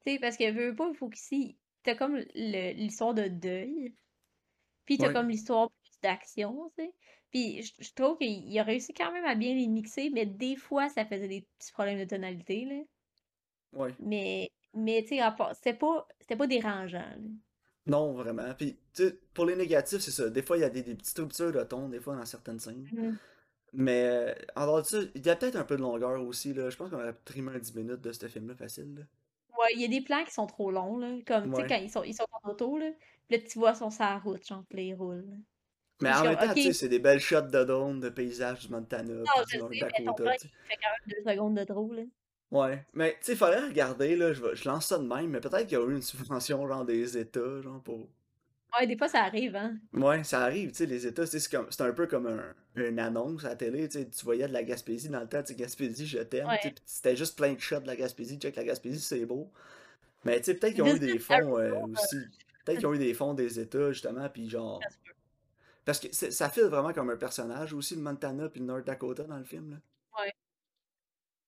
[0.04, 3.94] Tu sais, parce que veut pas, il faut qu'ici, t'as comme l'histoire de deuil,
[4.86, 5.10] puis t'as Ouais.
[5.10, 5.70] comme l'histoire
[6.02, 6.92] d'action, tu sais.
[7.30, 10.26] Puis je, je trouve qu'il il a réussi quand même à bien les mixer, mais
[10.26, 12.82] des fois, ça faisait des petits problèmes de tonalité, là.
[13.72, 13.94] Ouais.
[14.00, 15.22] Mais, mais tu sais,
[15.54, 17.30] c'était pas, pas dérangeant, là.
[17.86, 18.54] Non, vraiment.
[18.56, 20.28] Puis tu sais, pour les négatifs, c'est ça.
[20.28, 22.60] Des fois, il y a des, des petites ruptures de ton, des fois dans certaines
[22.60, 22.86] scènes.
[22.92, 23.18] Mhm.
[23.72, 26.52] Mais euh, en dehors de ça, il y a peut-être un peu de longueur aussi
[26.52, 26.70] là.
[26.70, 29.02] Je pense qu'on aurait pu trimer un 10 minutes de ce film-là facile là.
[29.58, 31.18] Ouais, il y a des plans qui sont trop longs, là.
[31.26, 32.90] Comme, tu sais, quand ils sont, ils sont en auto, là,
[33.28, 35.26] puis là, tu vois, ils sont sur la route, genre, puis ils roulent.
[36.00, 38.66] Mais en même temps, tu sais, ok, c'est des belles shots de drone, de paysages
[38.66, 41.58] du Montana, non, puis je du sais, mais ton Dakota, fait quand même deux secondes
[41.58, 42.02] de trop, là.
[42.50, 42.84] Ouais.
[42.94, 45.78] Mais, tu sais, faudrait regarder, là, je, je lance ça de même, mais peut-être qu'il
[45.78, 48.08] y a eu une subvention, genre, des États, genre, pour...
[48.78, 49.76] Ouais, des fois, ça arrive, hein.
[49.92, 52.26] Ouais, ça arrive, tu sais, les États, tu sais, c'est comme, c'est un peu comme
[52.26, 55.28] un, une annonce à la télé, tu sais, tu voyais de la Gaspésie dans le
[55.28, 56.74] temps, tu sais, Gaspésie, je t'aime, Ouais.
[56.86, 59.50] c'était juste plein de shots de la Gaspésie, check la Gaspésie, c'est beau.
[60.24, 62.16] Mais, tu sais, peut-être qu'ils ont eu des fonds euh, aussi,
[62.64, 64.80] peut-être qu'ils ont eu des fonds des États, justement, puis genre...
[65.84, 69.24] Parce que ça file vraiment comme un personnage aussi, le Montana puis le North Dakota
[69.24, 69.76] dans le film, là.
[70.20, 70.32] Ouais.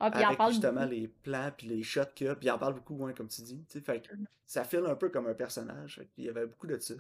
[0.01, 0.93] Ah, puis il en Avec parle justement beaucoup.
[0.93, 3.43] les plans puis les shots qu'il y a, puis il en parle beaucoup, comme tu
[3.43, 3.65] dis.
[3.69, 4.27] Fait que Mhm.
[4.47, 5.97] ça file un peu comme un personnage.
[5.97, 6.95] Fait qu'il y avait beaucoup de ça.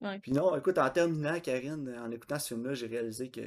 [0.00, 0.18] Ouais.
[0.20, 3.40] Puis non, écoute, en terminant, Karine, en écoutant ce film-là, j'ai réalisé que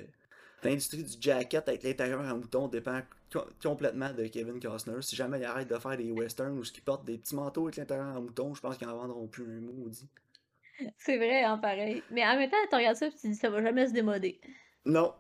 [0.64, 5.02] l'industrie du jacket avec l'intérieur en mouton dépend co- complètement de Kevin Costner.
[5.02, 7.78] Si jamais il arrête de faire des westerns où il porte des petits manteaux avec
[7.78, 10.10] l'intérieur en mouton, je pense qu'ils en vendront plus un mot, dit.
[10.98, 12.02] C'est vrai, hein, pareil.
[12.12, 14.40] Mais en même temps, tu regardes ça et tu dis, ça va jamais se démoder.
[14.86, 15.14] Non.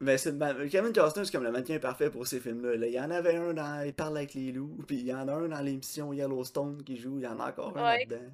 [0.00, 2.76] Mais c'est le ma- Kevin Costner, c'est comme le mannequin parfait pour ces films-là.
[2.76, 2.86] là.
[2.86, 5.26] Il y en avait un dans Il parle avec les loups, puis il y en
[5.26, 8.04] a un dans l'émission Yellowstone qui joue, il y en a encore un Ouais.
[8.06, 8.30] là-dedans.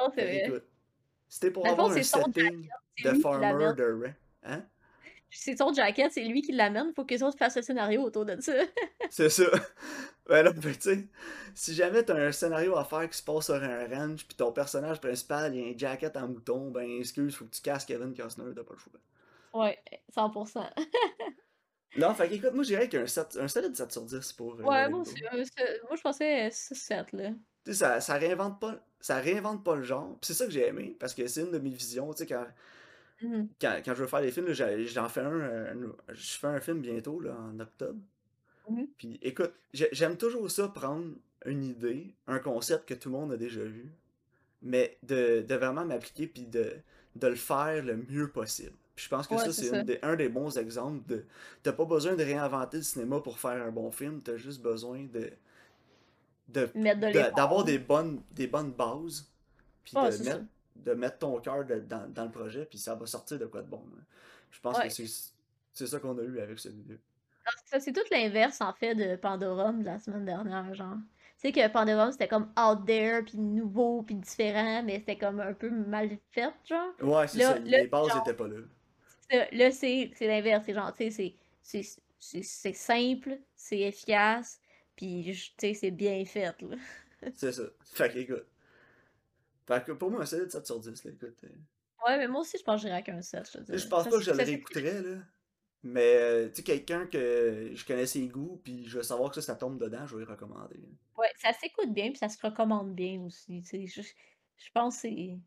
[0.00, 0.62] Non, c'est Fait vrai.
[1.28, 4.12] c'était pour avoir un c'est setting C'est de farmer de Ray.
[4.44, 4.64] Hein?
[5.34, 6.92] C'est son jacket, c'est lui qui l'amène.
[6.94, 8.52] Faut que les autres fassent le scénario autour de ça.
[9.10, 9.44] C'est ça.
[10.28, 11.08] Ben là, ben, tu sais,
[11.52, 14.52] si jamais t'as un scénario à faire qui se passe sur un ranch, puis ton
[14.52, 18.14] personnage principal, il a un jacket en mouton, ben excuse, faut que tu casses Kevin
[18.14, 18.92] Costner, t'as pas le choix.
[19.52, 19.78] Ouais,
[20.14, 20.64] 100%.
[21.96, 24.88] Non, fait qu'écoute, moi j'irais qu'un 7, un solide 7 sur 10 pour euh, Ouais,
[24.88, 25.22] moi aussi.
[25.26, 25.44] euh,
[25.88, 27.30] Moi, je pensais 6-7, là.
[27.64, 30.16] Tu sais, ça, ça réinvente pas, ça réinvente pas le genre.
[30.20, 32.26] Puis c'est ça que j'ai aimé, parce que c'est une de mes visions, tu sais,
[32.26, 32.46] quand,
[33.22, 33.48] Mhm.
[33.60, 35.74] quand, quand je veux faire des films, j'en fais un,
[36.08, 37.98] je fais un film bientôt, là, en octobre.
[38.68, 38.88] Mhm.
[38.98, 41.06] Puis écoute, j'ai- j'aime toujours ça, prendre
[41.46, 43.90] une idée, un concept que tout le monde a déjà vu,
[44.62, 46.72] mais de, de vraiment m'appliquer puis de,
[47.16, 48.76] de le faire le mieux possible.
[48.94, 51.24] Puis je pense que Ouais, ça, c'est des- un des bons exemples de.
[51.62, 55.04] T'as pas besoin de réinventer le cinéma pour faire un bon film, t'as juste besoin
[55.12, 55.30] de.
[56.48, 59.30] de Mettre de d'avoir des bonnes, des bonnes bases,
[59.84, 60.40] puis Ouais, de mettre, ça.
[60.76, 63.68] De mettre ton cœur dans, dans le projet, puis ça va sortir de quoi de
[63.68, 63.84] bon.
[63.94, 64.02] là.
[64.50, 64.90] Je pense que Ouais.
[64.90, 65.06] c'est
[65.74, 66.62] c'est ça qu'on a eu avec.
[66.64, 66.72] Non,
[67.64, 70.96] c'est ça, c'est tout l'inverse, en fait, de Pandorum de la semaine dernière, genre.
[71.40, 75.40] Tu sais que Pandorum, c'était comme out there, puis nouveau, puis différent, mais c'était comme
[75.40, 76.92] un peu mal fait, genre.
[77.00, 78.58] Ouais, c'est ça, les bases genre, étaient pas là.
[79.50, 80.64] là, c'est l'inverse.
[80.66, 81.32] C'est genre, tu sais,
[82.20, 84.60] c'est- simple, c'est efficace,
[84.94, 86.76] puis, tu sais, c'est bien fait, là.
[87.34, 87.62] C'est ça.
[87.80, 88.46] Fait que, écoute.
[89.66, 91.38] Fait que pour moi, un solide 7 sur 10, là, écoute.
[91.44, 91.48] euh,
[92.06, 94.10] Ouais, mais moi aussi, je pense que j'irais avec un 7, je Je pense Ça,
[94.10, 95.18] pas que c'est- je le c'est- réécouterais, là.
[95.84, 99.36] Mais, euh, tu sais, quelqu'un que je connais ses goûts, puis je veux savoir que
[99.36, 100.80] ça, ça tombe dedans, je vais le recommander.
[101.16, 103.86] Ouais, ça s'écoute bien, puis ça se recommande bien aussi, tu sais.
[103.86, 105.38] Je, je pense que c'est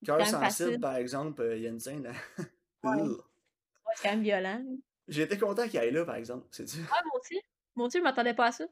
[0.00, 2.12] c'est Cœur sensible, par exemple, il y a une scène là.
[2.82, 3.02] Ouais.
[3.02, 4.64] Ouais, c'est quand même violent.
[5.08, 6.46] J'ai été content qu'il aille là, par exemple.
[6.50, 6.78] C'est-tu?
[6.78, 7.40] Ouais, moi aussi.
[7.74, 8.64] Moi aussi, je m'attendais pas à ça.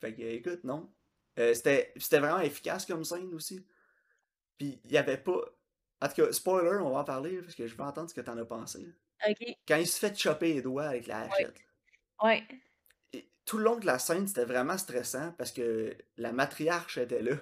[0.00, 0.90] Fait que, écoute, non.
[1.38, 3.64] Euh, c'était c'était vraiment efficace comme scène aussi.
[4.62, 5.40] Puis, il y avait pas.
[6.00, 8.20] En tout cas, spoiler, on va en parler, parce que je veux entendre ce que
[8.20, 8.86] t'en as pensé.
[9.66, 11.60] Quand il se fait chopper les doigts avec la hachette.
[12.22, 12.44] Ouais.
[13.12, 17.22] Et tout le long de la scène, c'était vraiment stressant parce que la matriarche était
[17.22, 17.32] là.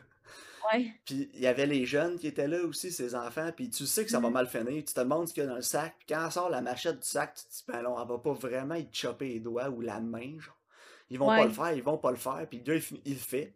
[0.73, 0.93] Ouais.
[1.05, 4.05] Puis il y avait les jeunes qui étaient là aussi, ses enfants, puis tu sais
[4.05, 4.35] que ça va Mhm.
[4.35, 4.83] mal finir.
[4.85, 6.61] Tu te demandes ce qu'il y a dans le sac, puis quand elle sort la
[6.63, 9.41] machette du sac, tu te dis, ben non, elle va pas vraiment y chopper les
[9.41, 10.59] doigts ou la main, genre.
[11.11, 13.19] Ils vont pas le faire, ils vont pas le faire, puis le gars, il le
[13.19, 13.55] fait.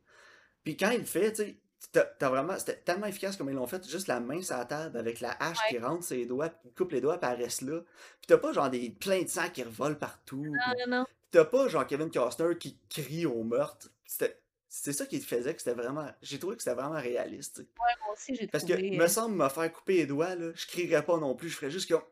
[0.64, 1.56] Puis quand il le fait, tu sais,
[1.92, 4.96] t'as vraiment, c'était tellement efficace comme ils l'ont fait, juste la main sur la table
[4.98, 5.68] avec la hache Ouais.
[5.70, 7.80] qui rentre ses doigts, qui coupe les doigts, puis elle reste là.
[7.80, 11.06] Puis t'as pas genre des plein de sang qui revolent partout, Non, non, non.
[11.30, 13.88] t'as pas genre Kevin Costner qui crie au meurtre.
[14.06, 17.58] C'était c'est ça qui faisait que c'était vraiment, j'ai trouvé que c'était vraiment réaliste.
[17.58, 18.90] Ouais, moi aussi, j'ai Parce que, trouvé.
[18.96, 21.56] me euh, semble me faire couper les doigts, là, je crierais pas non plus, je
[21.56, 22.02] ferais juste comme,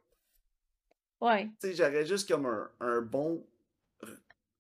[1.20, 1.46] Ouais.
[1.61, 3.44] tu sais, j'aurais juste comme un, un bon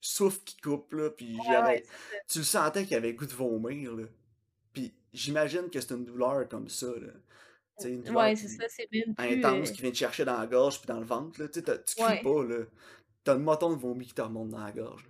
[0.00, 1.84] souffle qui coupe, là, puis Ouais, j'aurais,
[2.28, 4.04] tu le sentais qu'il avait le goût de vomir, là.
[5.12, 7.12] J'imagine que c'est une douleur comme ça, là.
[7.84, 9.26] Une douleur Ouais, c'est ça, c'est même plus.
[9.36, 11.62] intense euh, qui vient te chercher dans la gorge puis dans le ventre, là, tu
[11.62, 12.22] cries Ouais.
[12.22, 12.64] pas, là.
[13.24, 15.04] T'as le moton de vomi qui te remonte dans la gorge.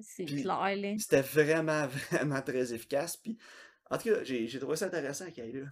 [0.00, 0.94] C'est clair, là.
[0.98, 3.38] c'était vraiment, vraiment très efficace, puis
[3.90, 5.66] en tout cas, j'ai j'ai trouvé ça intéressant là.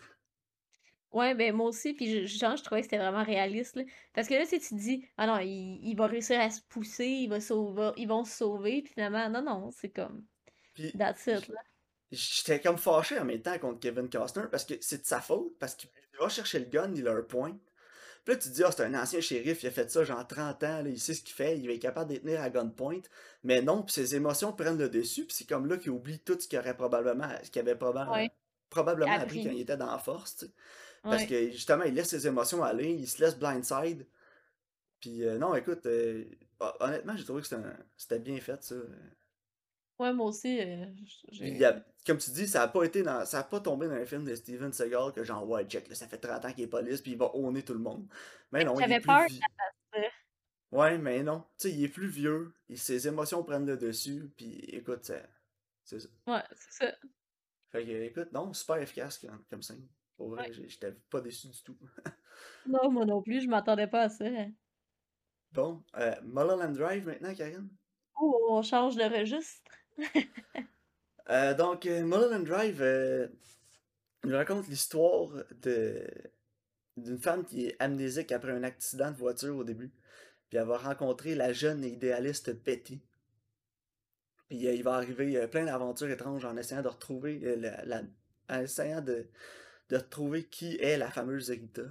[1.13, 3.83] Ouais, ben moi aussi, puis je, genre, je trouvais que c'était vraiment réaliste, là.
[4.15, 6.63] Parce que là, si tu te dis, ah non, il, il va réussir à se
[6.63, 10.25] pousser, il va sauver, ils vont se sauver, puis finalement, non, non, c'est comme,
[10.75, 11.61] Puis that's it, là.
[12.13, 15.55] J'étais comme fâché en même temps contre Kevin Costner parce que c'est de sa faute,
[15.59, 15.89] parce qu'il
[16.21, 17.57] va chercher le gun, il a un point.
[18.25, 20.25] Puis là, tu te dis, ah, c'est un ancien shérif, il a fait ça genre
[20.25, 23.01] 30 ans, là, il sait ce qu'il fait, il être capable de tenir à gunpoint.
[23.43, 26.39] Mais non, puis ses émotions prennent le dessus, puis c'est comme là qu'il oublie tout
[26.39, 28.31] ce qu'il aurait probablement, ce qu'il avait probablement, Ouais.
[28.71, 29.45] probablement appris Appris.
[29.45, 30.53] quand il était dans la force, tu sais.
[31.03, 34.07] Parce que justement, il laisse ses émotions aller, il se laisse blindside.
[35.01, 36.25] Puis euh, non, écoute, euh,
[36.61, 37.49] hon- honnêtement, j'ai trouvé que
[37.97, 38.77] c'était bien fait, ça.
[39.99, 41.49] Ouais, moi aussi, euh, Puis, j'ai.
[41.49, 43.87] il y a- comme tu dis, ça a pas été dans, ça a pas tombé
[43.87, 46.53] dans un film de Steven Seagal que genre, ouais, Jack, là, ça fait 30 ans
[46.53, 48.07] qu'il est police, puis il va honner tout le monde.
[48.51, 49.41] Mais non, il est J'avais peur que ça
[49.95, 50.01] ça.
[50.73, 51.45] Ouais, mais non.
[51.59, 55.23] Tu sais, il est plus vieux, et ses émotions prennent le dessus, puis écoute, ça-
[55.85, 56.09] c'est ça.
[56.27, 56.93] Ouais, c'est ça.
[57.71, 59.87] Fait que, écoute, non, super efficace comme, comme scène.
[60.17, 60.69] Pour vrai, Ouais.
[60.69, 61.77] j'étais pas déçu du tout.
[62.67, 64.25] Non, moi non plus, je m'attendais pas à ça.
[65.53, 67.69] Bon, euh, Mulholland Drive maintenant, Karine?
[68.21, 69.71] Oh, on change de registre.
[71.31, 73.29] Euh, donc, euh, Mulholland Drive euh,
[74.25, 75.31] nous raconte l'histoire
[75.63, 76.05] de
[76.97, 79.93] d'une femme qui est amnésique après un accident de voiture au début.
[80.49, 83.01] Puis elle va rencontrer la jeune idéaliste Betty.
[84.49, 87.41] Puis il va arriver plein d'aventures étranges en essayant de retrouver
[88.51, 89.27] en essayant de,
[89.89, 91.83] de retrouver qui est la fameuse Rita,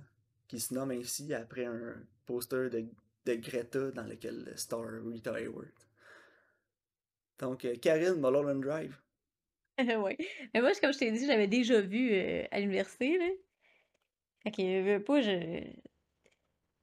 [0.48, 2.86] qui se nomme ainsi après un poster de,
[3.26, 5.91] de Greta dans lequel star Rita Hayworth.
[7.42, 8.96] Donc, euh, Karine, Mulholland Drive.
[9.80, 10.18] ouais.
[10.54, 13.26] Mais moi, comme je t'ai dit, j'avais déjà vu euh, à l'université, là.
[14.44, 15.64] Fait que, pas, je...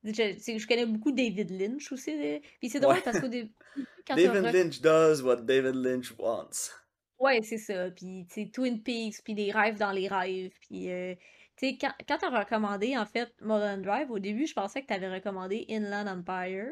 [0.04, 2.16] Je, je connais beaucoup David Lynch aussi.
[2.16, 2.38] là.
[2.60, 3.02] Puis c'est drôle Ouais.
[3.04, 3.52] parce qu'au début,
[4.06, 6.70] quand David Lynch does what David Lynch wants.
[7.18, 7.90] Ouais, c'est ça.
[7.90, 10.52] Puis, tu sais, Twin Peaks, puis des rêves dans les rêves.
[10.60, 11.14] Puis, euh,
[11.56, 14.86] tu sais, quand, quand t'as recommandé, en fait, Mulholland Drive, au début, je pensais que
[14.86, 16.70] t'avais recommandé Inland Empire.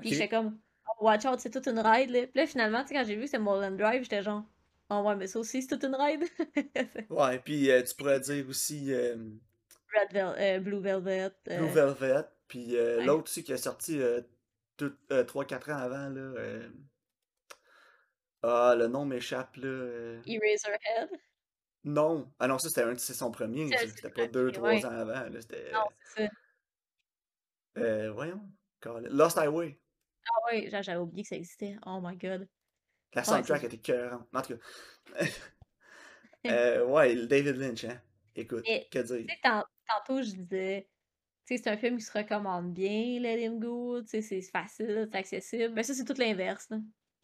[0.00, 2.10] Puis j'étais comme, oh, watch out, c'est toute une ride.
[2.10, 2.22] Là.
[2.26, 4.44] Puis là, finalement, tu sais, quand j'ai vu que c'était Mulholland Drive, j'étais genre,
[4.90, 6.24] oh ouais, mais ça aussi, c'est toute une ride.
[7.10, 9.16] Ouais, puis euh, tu pourrais dire aussi euh,
[9.94, 11.32] Red Vel euh, Blue Velvet.
[11.46, 13.04] Blue Velvet, puis ouais.
[13.04, 14.00] l'autre aussi qui est sorti
[14.78, 16.60] 3-4 ans avant, là.
[18.42, 20.20] Ah, le nom m'échappe, là.
[20.26, 21.10] Eraserhead?
[21.84, 22.30] Non.
[22.38, 24.84] Ah non, ça c'était un- c'est son premier, C'était pas premier, 2-3 ouais.
[24.86, 25.40] ans avant, là.
[25.72, 26.30] Non, c'est ça.
[27.78, 28.40] Euh, voyons.
[29.10, 29.78] Lost Highway.
[30.30, 31.76] Ah ouais, j'avais oublié que ça existait.
[31.86, 32.48] Oh my god.
[33.14, 34.24] La soundtrack était cœur.
[34.34, 35.24] En tout cas.
[36.46, 38.00] euh, ouais, David Lynch, hein.
[38.36, 39.26] Écoute, que dire?
[39.42, 40.86] Tantôt, je disais,
[41.46, 44.42] tu sais, c'est un film qui se recommande bien, Let Him Go, tu sais, c'est
[44.42, 45.74] facile, c'est accessible.
[45.74, 46.68] Mais ça, c'est tout l'inverse,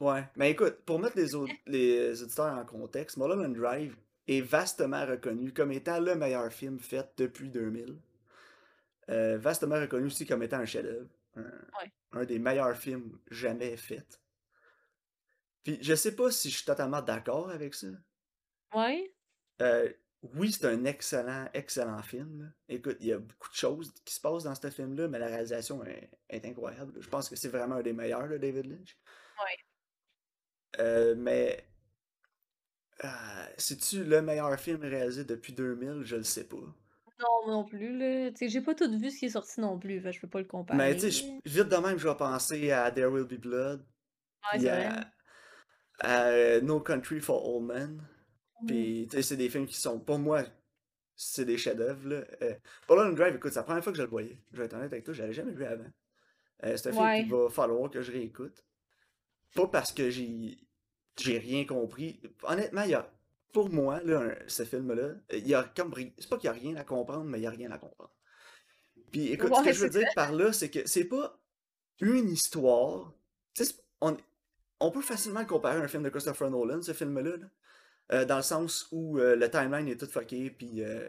[0.01, 5.07] Ouais, mais écoute, pour mettre les, autres, les auditeurs en contexte, Mulholland Drive est vastement
[5.07, 7.97] reconnu comme étant le meilleur film fait depuis 2000.
[9.11, 11.09] Euh, vastement reconnu aussi comme étant un chef-d'œuvre.
[12.12, 14.21] Un, des meilleurs films jamais faits.
[15.64, 17.88] Puis je sais pas si je suis totalement d'accord avec ça.
[18.73, 19.12] Ouais.
[19.61, 19.93] Euh,
[20.35, 22.53] oui, c'est un excellent, excellent film.
[22.69, 25.27] Écoute, il y a beaucoup de choses qui se passent dans ce film-là, mais la
[25.27, 26.95] réalisation est, incroyable.
[27.01, 28.97] Je pense que c'est vraiment un des meilleurs de David Lynch.
[29.38, 30.81] Ouais.
[30.81, 31.69] Euh, mais
[33.05, 36.03] euh, c'est-tu le meilleur film réalisé depuis 2000?
[36.05, 36.57] Je le sais pas.
[37.20, 38.31] Non, non plus, là.
[38.31, 40.40] Tu sais, j'ai pas tout vu ce qui est sorti non plus, je peux pas
[40.40, 40.77] le comparer.
[40.77, 43.85] Mais tu sais, vite de même, je vais penser à There Will Be Blood.
[44.53, 44.88] Ouais, c'est vrai.
[46.00, 48.03] À, No Country for Old Men.
[48.62, 48.66] Mmh.
[48.66, 50.42] Puis, tu sais, c'est des films qui sont, pour moi,
[51.14, 52.24] c'est des chefs-d'œuvre, là.
[52.42, 54.42] Euh, Drive, écoute, c'est la première fois que je le voyais.
[54.53, 55.85] Je vais être honnête avec toi, je l'avais jamais vu avant.
[56.64, 58.64] Euh, c'est un film qu'il va falloir que je réécoute.
[59.55, 60.59] Pas parce que j'ai
[61.16, 62.20] j'ai rien compris.
[62.42, 63.09] Honnêtement, il y a
[63.55, 65.95] pour moi, là, ce film-là, il y a comme.
[66.19, 68.12] C'est pas qu'il n'y a rien à comprendre, mais il n'y a rien à comprendre.
[69.12, 71.38] Puis écoute, ce que je veux dire par là, c'est que c'est pas
[72.01, 73.14] une histoire.
[74.01, 74.17] On,
[74.81, 77.37] on, peut facilement comparer un film de Christopher Nolan, ce film-là,
[78.12, 81.09] euh, dans le sens où euh, le timeline est tout fucké, puis euh,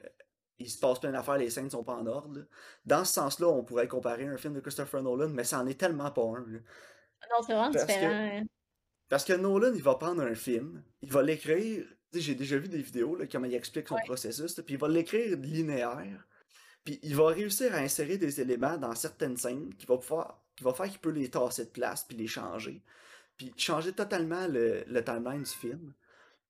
[0.59, 2.45] il se passe plein d'affaires, les scènes sont pas en ordre.
[2.85, 5.79] Dans ce sens-là, on pourrait comparer un film de Christopher Nolan, mais ça en est
[5.79, 6.45] tellement pas un.
[6.45, 8.11] Non, c'est vraiment différent.
[8.11, 8.43] Hein.
[9.09, 11.83] parce que Nolan, il va prendre un film, il va l'écrire
[12.19, 15.37] j'ai déjà vu des vidéos, là, comment il explique son processus, puis il va l'écrire
[15.37, 16.27] linéaire,
[16.83, 20.63] puis il va réussir à insérer des éléments dans certaines scènes qui va, pouvoir, qui
[20.63, 22.81] va faire qu'il peut les tasser de place, puis les changer,
[23.37, 25.93] puis changer totalement le, le, timeline du film,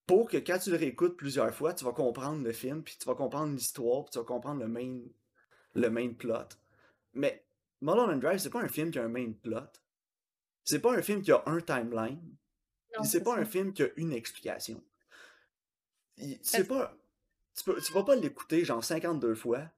[0.06, 3.06] pour que quand tu le réécoutes plusieurs fois, tu vas comprendre le film, puis tu
[3.06, 5.00] vas comprendre l'histoire, puis tu vas comprendre le main,
[5.74, 6.50] le main plot.
[7.14, 7.44] Mais
[7.82, 9.72] Mulholland Drive, c'est pas un film qui a un main plot.
[10.64, 12.36] C'est pas un film qui a un timeline.
[13.04, 14.82] C'est pas un film qui a une explication
[16.42, 16.96] c'est pas.
[17.56, 19.70] Tu, peux, tu vas pas l'écouter genre 52 fois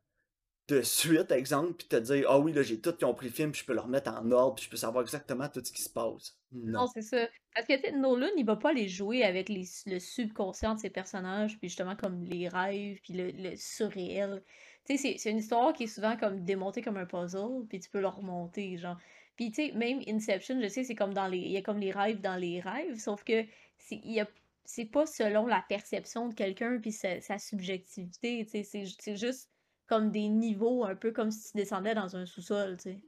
[0.68, 3.62] de suite, exemple, puis te dire Ah oui, là, j'ai tout compris le film, puis
[3.62, 5.90] je peux le remettre en ordre, puis je peux savoir exactement tout ce qui se
[5.90, 6.38] passe.
[6.52, 7.28] Non, c'est ça.
[7.56, 11.58] Parce que Nolan, il va pas les jouer avec les, le subconscient de ses personnages,
[11.60, 14.44] puis justement comme les rêves, puis le, le surréel.
[14.86, 17.90] Tu sais, c'est une histoire qui est souvent comme démontée comme un puzzle, puis tu
[17.90, 18.98] peux le remonter, genre.
[19.38, 21.38] Puis tu sais, même Inception, je sais, c'est comme dans les.
[21.38, 23.46] Il y a comme les rêves dans les rêves, sauf que
[23.92, 24.28] il y a
[24.68, 29.50] c'est pas selon la perception de quelqu'un puis sa, subjectivité, c'est juste
[29.88, 33.04] comme des niveaux, un peu comme si tu descendais dans un sous-sol, tu sais.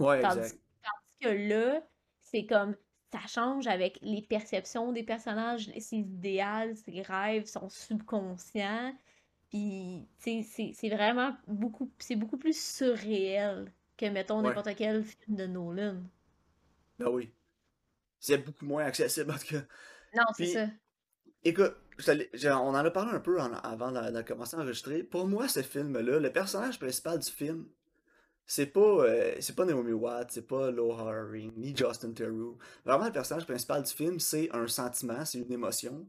[0.00, 0.60] Ouais, tandis, exact.
[0.82, 1.86] tandis que là,
[2.20, 2.74] c'est comme
[3.12, 8.92] ça change avec les perceptions des personnages, ses idéaux, ses rêves, son subconscient.
[9.48, 15.36] Puis, tu sais, c'est vraiment beaucoup, c'est beaucoup plus surréel que, mettons, n'importe quel film
[15.36, 16.02] de Nolan.
[16.98, 17.32] Ben oui.
[18.18, 19.62] C'est beaucoup moins accessible, en tout cas.
[20.16, 20.66] Non, c'est ça.
[21.44, 21.76] Écoute,
[22.44, 25.02] on en a parlé un peu avant de, commencer à enregistrer.
[25.02, 27.66] Pour moi, ce film-là, le personnage principal du film,
[28.46, 31.12] c'est pas, euh, c'est pas Naomi Watts, c'est pas Laura
[31.56, 32.58] ni Justin Theroux.
[32.84, 36.06] Vraiment, le personnage principal du film, c'est un sentiment, c'est une émotion.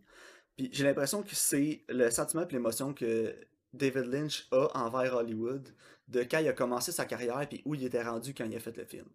[0.56, 3.36] Puis j'ai l'impression que c'est le sentiment et l'émotion que
[3.74, 5.70] David Lynch a envers Hollywood
[6.08, 8.60] de quand il a commencé sa carrière puis où il était rendu quand il a
[8.60, 9.06] fait le film.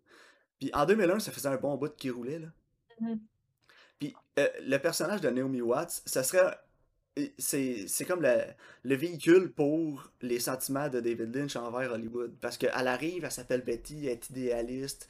[0.59, 2.49] Puis en 2001, ça faisait un bon bout qui roulait, là.
[3.01, 3.19] Mm-hmm.
[4.03, 6.59] Puis euh, le personnage de Naomi Watts, ça serait.
[7.39, 12.35] C'est comme le, véhicule pour les sentiments de David Lynch envers Hollywood.
[12.41, 15.09] Parce qu'elle arrive, elle s'appelle Betty, elle est idéaliste,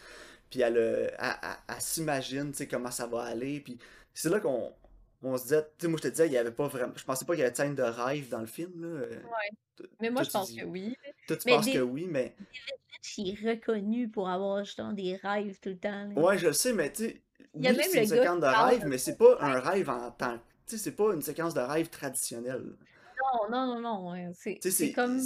[0.51, 3.61] puis elle, euh, elle, s'imagine comment ça va aller.
[3.61, 3.79] Puis
[4.13, 4.75] c'est là qu'on
[5.23, 6.93] on se disait, tu sais, moi je te disais, il y avait pas vraiment.
[6.95, 8.83] Je pensais pas qu'il y avait de scène de rêve dans le film.
[8.83, 9.07] Là.
[9.07, 9.89] Ouais.
[10.01, 10.95] Mais moi je pense que oui.
[11.29, 12.35] Toi tu penses que oui, mais.
[12.37, 16.11] David Lynch est reconnu pour avoir justement des rêves tout le temps.
[16.17, 17.22] Ouais, je le sais, mais tu sais
[17.55, 20.79] oui, c'est une séquence de rêve, mais c'est pas un rêve en tant Tu sais,
[20.79, 22.77] c'est pas une séquence de rêve traditionnelle.
[23.21, 24.33] Non, non, non, non.
[24.35, 25.21] C'est comme.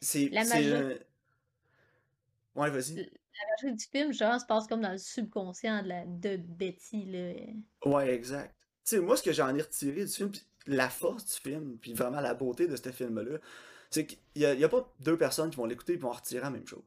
[0.00, 0.28] C'est.
[0.28, 1.00] La majorité.
[2.54, 2.96] Ouais, vas-y.
[2.96, 6.04] La majorité du film, genre, se passe comme dans le subconscient de, la...
[6.04, 7.88] de Betty, là.
[7.88, 8.52] Ouais, exact.
[8.84, 10.32] Tu sais, moi, ce que j'en ai retiré du film,
[10.66, 13.38] la force du film, puis vraiment la beauté de ce film-là,
[13.90, 16.40] c'est qu'il n'y a, a, pas deux personnes qui vont l'écouter et vont en retirer
[16.40, 16.82] la même chose.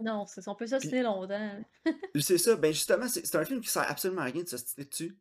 [0.00, 1.62] Non, c'est on peut s'ostiner longtemps.
[2.20, 2.56] c'est ça.
[2.56, 5.16] Ben justement, c'est un film qui sert absolument à rien de s'ostiner dessus.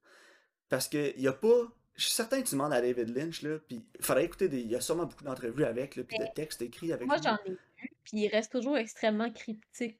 [0.69, 1.67] Parce que y a pas.
[1.95, 4.61] Je suis certain que tu demandes à David Lynch, là, puis il faudrait écouter des.
[4.61, 7.37] Il y a sûrement beaucoup d'entrevues avec, là, puis de textes écrits avec Moi, j'en
[7.45, 7.57] ai vu,
[8.03, 9.99] puis il reste toujours extrêmement cryptique.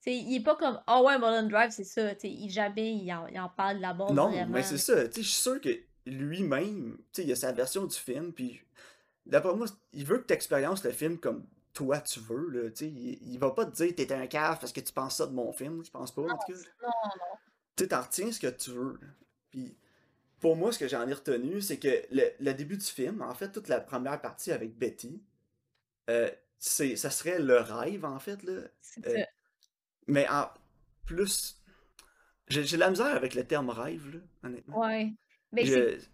[0.00, 2.92] sais, il est pas comme «Ah ouais, Mulholland Drive, c'est ça», tu sais, il jamais
[2.92, 4.52] il en, il en parle la base Non, vraiment.
[4.52, 5.70] mais c'est ça, tu sais, je suis sûr que
[6.06, 8.60] lui-même, tu sais, il a sa version du film, puis
[9.26, 13.32] d'après moi, il veut que tu expériences le film comme toi tu veux, là, il,
[13.32, 15.52] il va pas te dire t'es un cave parce que tu penses ça de mon
[15.52, 16.58] film, je pense pas, en Non, tout cas.
[16.82, 17.36] non, non.
[17.76, 19.00] Tu sais, t'en retiens ce que tu veux.
[19.50, 19.76] Puis
[20.40, 23.34] pour moi, ce que j'en ai retenu, c'est que le, le début du film, en
[23.34, 25.22] fait, toute la première partie avec Betty,
[26.10, 28.62] euh, c'est, ça serait le rêve, en fait, là.
[29.06, 29.24] Euh,
[30.06, 30.48] mais en
[31.06, 31.62] plus,
[32.48, 34.80] j'ai, de la misère avec le terme rêve, là, honnêtement.
[34.80, 35.12] Ouais.
[35.52, 36.06] Mais c'est Je-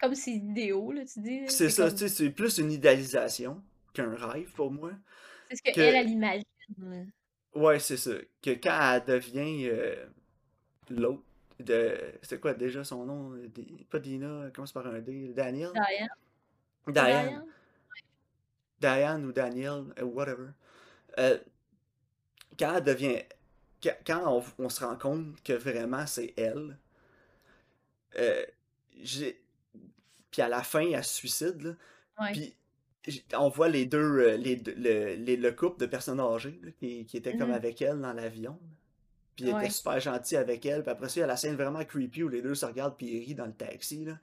[0.00, 1.48] comme c'est idéaux, là, tu dis.
[1.48, 1.92] c'est ça, comme...
[1.92, 4.92] tu sais, c'est plus une idéalisation qu'un rêve pour moi.
[5.48, 6.44] C'est ce qu'elle, Que, elle imagine.
[7.54, 8.12] ouais, c'est ça.
[8.42, 10.06] Que quand elle devient euh,
[10.90, 11.22] l'autre,
[11.60, 13.38] de, c'est quoi déjà son nom?
[13.90, 15.32] Pas Dina, comment c'est par un D?
[15.34, 15.70] Daniel?
[15.72, 16.08] Diane.
[16.88, 17.28] Diane.
[17.28, 17.46] Diane?
[18.80, 20.48] Diane ou Daniel, euh, whatever.
[21.18, 21.38] Euh,
[22.58, 23.22] quand elle devient.
[24.06, 26.78] Quand on, on se rend compte que vraiment c'est elle,
[28.16, 28.44] euh,
[29.00, 29.40] j'ai.
[30.30, 31.74] Puis à la fin, elle se suicide, là.
[32.20, 32.32] Ouais.
[32.32, 32.54] Puis
[33.36, 37.04] on voit les deux, euh, les, le, les- le couple de personnes âgées là, qui,
[37.06, 37.54] qui étaient comme Mhm.
[37.54, 38.58] avec elle dans l'avion.
[39.36, 39.70] Puis il était Ouais.
[39.70, 40.82] super gentil avec elle.
[40.82, 42.96] Puis après ça, il y a la scène vraiment creepy où les deux se regardent
[42.96, 44.04] puis ils rient dans le taxi.
[44.04, 44.18] Là.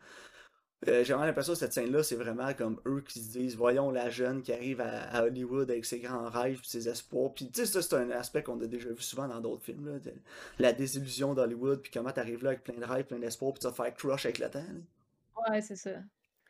[0.87, 3.91] Euh, J'ai vraiment l'impression que cette scène-là, c'est vraiment comme eux qui se disent Voyons
[3.91, 7.33] la jeune qui arrive à, à Hollywood avec ses grands rêves ses espoirs.
[7.33, 9.85] Puis tu sais, ça, c'est un aspect qu'on a déjà vu souvent dans d'autres films.
[9.91, 10.13] Là, de-
[10.59, 13.65] la désillusion d'Hollywood, puis comment t'arrives là avec plein de rêves, plein d'espoir, puis tu
[13.67, 14.59] vas te faire crush avec le temps.
[14.59, 15.51] là.
[15.51, 15.91] Ouais, c'est ça.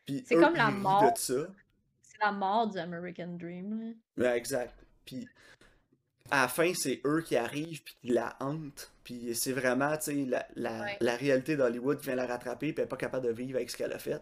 [0.06, 1.12] Puis C'est eux, comme la mort.
[1.12, 1.48] de ça.
[2.22, 3.96] La mort du American Dream.
[4.18, 4.74] Ouais, exact.
[5.06, 5.28] Puis
[6.32, 8.92] à la fin, c'est eux qui arrivent puis qui la hantent.
[9.04, 10.98] Puis c'est vraiment, tu sais, la, la, Ouais.
[11.02, 13.70] la réalité d'Hollywood qui vient la rattraper puis elle est pas capable de vivre avec
[13.70, 14.22] ce qu'elle a fait.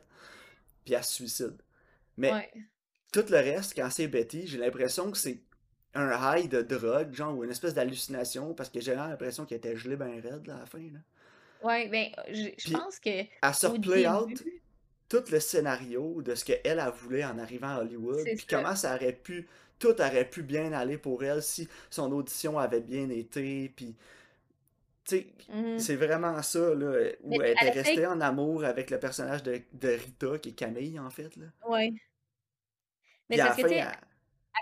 [0.85, 1.57] Puis elle se suicide.
[2.15, 2.51] Mais Ouais.
[3.11, 5.41] tout le reste, quand c'est Betty, j'ai l'impression que c'est
[5.93, 9.57] un high de drogue, genre, ou une espèce d'hallucination, parce que j'ai vraiment l'impression qu'elle
[9.57, 10.99] était gelée ben raide, là, à la fin, là.
[11.63, 14.43] Ouais, ben, je pense que elle se replay out
[15.09, 18.95] tout le scénario de ce qu'elle a voulu en arrivant à Hollywood, puis comment ça
[18.95, 19.47] aurait pu,
[19.79, 23.95] tout aurait pu bien aller pour elle si son audition avait bien été, puis
[25.05, 25.79] tu sais, Mhm.
[25.79, 29.61] c'est vraiment ça, là, où Mais elle était restée en amour avec le personnage de,
[29.71, 31.45] de Rita, qui est Camille, en fait, là.
[31.69, 31.93] Ouais.
[33.29, 33.91] Mais parce que, fin,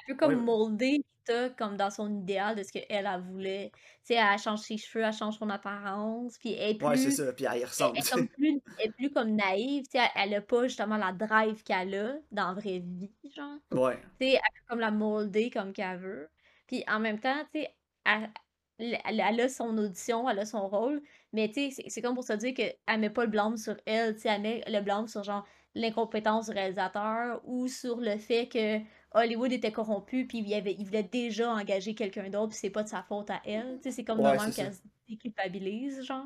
[0.07, 0.15] elle...
[0.21, 3.71] ouais, comme molder Rita comme dans son idéal de ce qu'elle, elle voulait.
[3.73, 7.11] Tu sais, elle change ses cheveux, elle change son apparence, puis elle est ouais, c'est
[7.11, 8.29] plus, ça, puis elle y elle ressemble, est tu comme sais.
[8.29, 11.63] plus, elle est plus comme naïve, tu sais, elle, elle a pas justement la drive
[11.63, 13.57] qu'elle a dans la vraie vie, genre.
[13.71, 16.29] Ouais, Tu sais, elle peut comme la molder comme qu'elle veut.
[16.67, 18.31] Puis en même temps, tu sais, elle,
[18.79, 21.01] elle- elle a son audition, elle a son rôle,
[21.33, 23.75] mais tu sais, c'est c'est comme pour se dire qu'elle met pas le blâme sur
[23.85, 28.17] elle, tu sais, elle met le blâme sur genre l'incompétence du réalisateur ou sur le
[28.17, 28.79] fait que
[29.15, 32.69] Hollywood était corrompu puis il, y avait, il voulait déjà engager quelqu'un d'autre puis c'est
[32.69, 33.77] pas de sa faute à elle.
[33.77, 36.25] Tu sais, c'est comme ouais, qu'elle se déculpabilise, genre.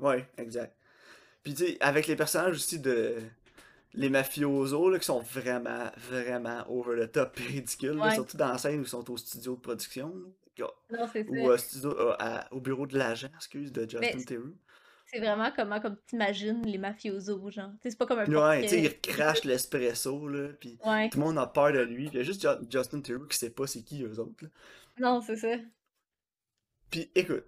[0.00, 0.76] Ouais, exact.
[1.42, 3.16] Puis tu sais, avec les personnages aussi de...
[3.96, 8.48] Les mafiosos, là, qui sont vraiment, vraiment over the top et ridicules, là, surtout dans
[8.48, 10.12] la scène où ils sont au studio de production,
[10.58, 11.30] là, Non, c'est ça.
[11.30, 14.56] ou euh, studio, euh, à- au bureau de l'agent, excuse, de Justin Theroux.
[15.14, 17.70] C'est vraiment comment comme t'imagines les mafiosos, genre.
[17.82, 21.08] C'est pas comme un Ouais, tu sais, il crache l'espresso, là, puis Ouais.
[21.08, 22.06] tout le monde a peur de lui.
[22.08, 24.48] Il y a juste Ju- Justin Theroux qui sait pas c'est qui eux autres, là.
[24.98, 25.56] Non, c'est ça.
[26.90, 27.44] Puis écoute,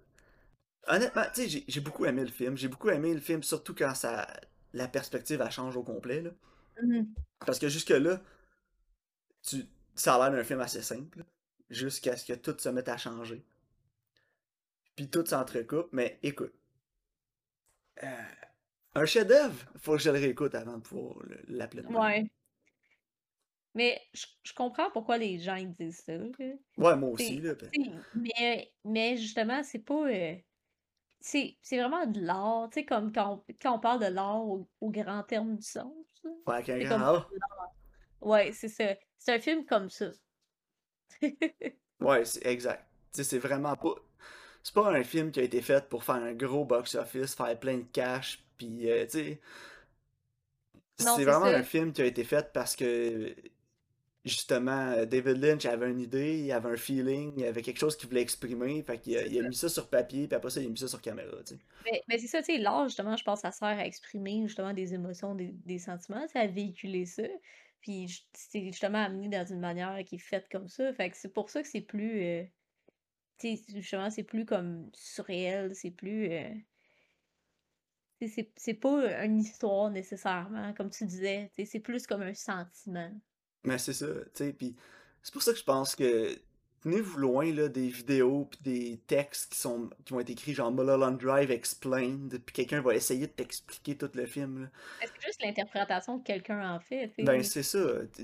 [0.87, 2.57] honnêtement, tu sais, j'ai j'ai beaucoup aimé le film.
[2.57, 4.27] J'ai beaucoup aimé le film, surtout quand ça,
[4.73, 6.31] la perspective, elle change au complet, là.
[6.81, 7.13] Mhm.
[7.45, 8.21] Parce que jusque-là,
[9.43, 11.23] tu, ça a l'air d'un film assez simple,
[11.69, 13.43] jusqu'à ce que tout se mette à changer.
[14.95, 16.53] Puis tout s'entrecoupe, mais écoute,
[18.03, 18.07] euh,
[18.95, 21.83] un chef-d'œuvre, faut que je le réécoute avant de pouvoir le- l'appeler.
[21.89, 22.29] Ouais.
[23.75, 26.13] Mais je, je comprends pourquoi les gens ils disent ça.
[26.77, 27.53] Ouais, moi aussi, là.
[27.53, 30.07] ben, mais, mais justement, c'est pas.
[30.09, 30.35] euh,
[31.21, 32.69] c'est vraiment de l'art.
[32.71, 35.63] Tu sais, comme quand on, quand on parle de l'art au, au grand terme du
[35.63, 35.93] sens.
[36.47, 37.03] Ouais, avec un C'est grand comme.
[37.03, 37.29] A.
[38.21, 38.95] Ouais, c'est ça.
[39.17, 40.11] C'est un film comme ça.
[41.99, 42.85] Ouais, c'est exact.
[43.13, 43.95] Tu sais, c'est vraiment pas.
[44.67, 47.77] C'est pas un film qui a été fait pour faire un gros box-office, faire plein
[47.77, 49.41] de cash, puis euh, tu sais.
[50.97, 51.55] C'est vraiment ça.
[51.55, 53.33] un film qui a été fait parce que
[54.25, 58.09] justement, David Lynch avait une idée, il avait un feeling, il avait quelque chose qu'il
[58.09, 60.67] voulait exprimer, fait qu'il a, il a mis ça sur papier, puis après ça, il
[60.67, 61.61] a mis ça sur caméra, tu sais.
[61.85, 64.73] Mais, mais c'est ça, tu sais, l'art, justement, je pense ça sert à exprimer justement
[64.73, 67.23] des émotions, des, des sentiments, à véhiculer ça.
[67.81, 70.91] Puis c'est justement amené dans une manière qui est faite comme ça.
[70.93, 72.21] Fait que c'est pour ça que c'est plus.
[72.23, 72.43] euh,
[73.39, 76.31] sais, justement, c'est plus comme surréel, c'est plus.
[76.31, 76.53] euh,
[78.55, 81.51] c'est pas une histoire nécessairement, comme tu disais.
[81.65, 83.11] C'est plus comme un sentiment.
[83.63, 84.75] Mais c'est ça, tu sais, puis
[85.21, 86.35] c'est pour ça que je pense que
[86.81, 90.71] tenez-vous loin là, des vidéos puis des textes qui sont qui vont être écrits genre
[90.71, 94.67] Mulholland Drive explained puis quelqu'un va essayer de t'expliquer tout le film là.
[95.01, 97.11] C'est juste l'interprétation que quelqu'un en fait.
[97.19, 97.79] Ben c'est ça,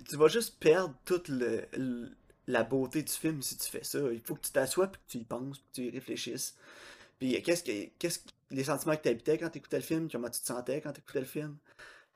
[0.08, 2.12] tu vas juste perdre toute le, le-
[2.48, 4.00] la beauté du film si tu fais ça.
[4.12, 6.56] Il faut que tu t'assoies puis que tu y penses, puis que tu y réfléchisses.
[7.20, 10.40] Puis qu'est-ce que qu'est-ce que- les sentiments que t'habitais quand t'écoutais le film, comment tu
[10.42, 11.58] te sentais quand t'écoutais le film.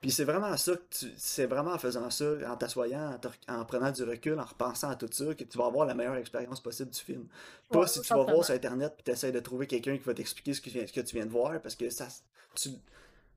[0.02, 3.28] Puis c'est vraiment ça que tu c'est vraiment en faisant ça, en t'assoyant, en, te-
[3.52, 6.18] en prenant du recul, en repensant à tout ça, que tu vas avoir la meilleure
[6.18, 7.28] expérience possible du film.
[7.72, 10.14] Pas Ouais, si tu vas voir sur internet puis t'essayes de trouver quelqu'un qui va
[10.14, 12.08] t'expliquer ce que, tu viens- ce que tu viens de voir parce que ça
[12.56, 12.70] tu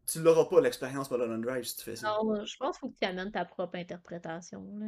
[0.06, 2.08] tu l'auras pas l'expérience Mulholland Drive si tu fais ça.
[2.08, 4.66] Non, je pense qu'il faut que tu amènes ta propre interprétation.
[4.78, 4.86] Là.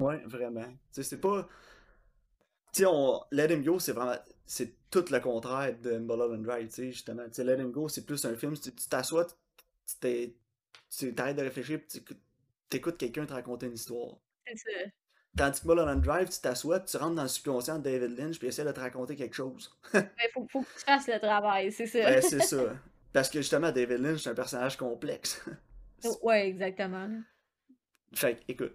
[0.00, 0.64] Ouais, vraiment.
[0.64, 1.48] Tu sais, c'est pas.
[2.72, 3.20] Tu sais, on...
[3.32, 4.16] Let Him Go, c'est vraiment.
[4.46, 7.24] C'est tout le contraire de Mulholland Drive, tu sais, justement.
[7.26, 8.56] Tu sais, Let Him Go, c'est plus un film.
[8.56, 9.34] Tu t'assois, tu
[9.86, 10.34] tu t'es-
[10.90, 12.20] tu t'arrêtes de réfléchir, puis tu écoutes-
[12.68, 14.16] t'écoutes quelqu'un te raconter une histoire.
[14.46, 14.90] C'est ça.
[15.36, 18.48] Tandis que Mulholland Drive, tu t'assois, tu rentres dans le subconscient de David Lynch, puis
[18.48, 19.70] essaie de te raconter quelque chose.
[19.94, 22.00] Mais faut, faut que tu fasses le travail, c'est ça.
[22.00, 22.76] Ben, c'est ça.
[23.12, 25.42] Parce que justement, David Lynch, c'est un personnage complexe.
[26.22, 27.08] ouais, exactement.
[28.14, 28.74] Fait que, écoute,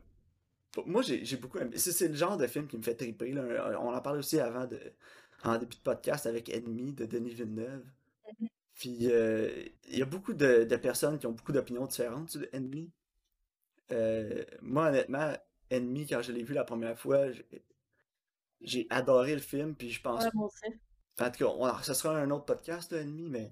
[0.86, 1.78] moi j'ai beaucoup aimé.
[1.78, 3.32] C'est le genre de film qui me fait triper.
[3.32, 3.80] Là.
[3.82, 4.80] On en parlait aussi avant de,
[5.44, 7.86] en début de podcast avec Ennemi de Denis Villeneuve.
[8.40, 8.48] Mhm.
[8.74, 9.52] Puis euh,
[9.88, 12.92] il y a beaucoup de, de personnes qui ont beaucoup d'opinions différentes sur Ennemi.
[13.92, 15.34] Euh, moi honnêtement,
[15.70, 17.28] Ennemi, quand je l'ai vu la première fois,
[18.62, 19.76] j'ai- adoré le film.
[19.76, 20.24] Puis je pense.
[20.24, 20.50] Ouais.
[21.20, 23.52] En tout cas, on, ça sera un autre podcast, là, Ennemi, mais.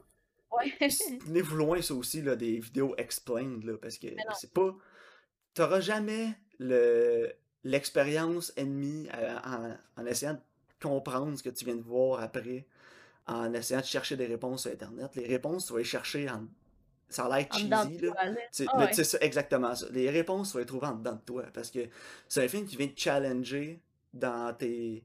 [0.52, 0.74] Ouais.
[1.26, 4.08] Tenez-vous loin, ça aussi, là, des vidéos explained, là, parce que
[4.40, 4.76] c'est pas.
[5.54, 7.32] T'auras jamais le
[7.64, 10.40] l'expérience ennemie euh, en, en essayant de
[10.82, 12.66] comprendre ce que tu viens de voir après,
[13.28, 15.16] en essayant de chercher des réponses sur Internet.
[15.16, 16.48] Les réponses, tu vas les chercher en.
[17.10, 18.16] Ça a l'air cheesy, là.
[18.18, 19.04] Ah mais ouais.
[19.04, 19.86] ça, exactement ça.
[19.92, 21.44] Les réponses, tu vas les trouver en dedans de toi.
[21.54, 21.80] Parce que
[22.28, 23.82] c'est un film qui vient te challenger
[24.14, 25.04] dans tes.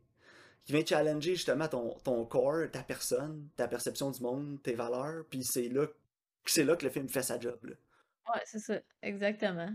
[0.64, 4.74] qui vient te challenger justement ton, ton corps, ta personne, ta perception du monde, tes
[4.74, 5.24] valeurs.
[5.28, 5.86] Puis c'est là,
[6.44, 7.58] c'est là que le film fait sa job.
[7.64, 7.74] Là.
[8.34, 8.78] Ouais, c'est ça.
[9.02, 9.70] Exactement.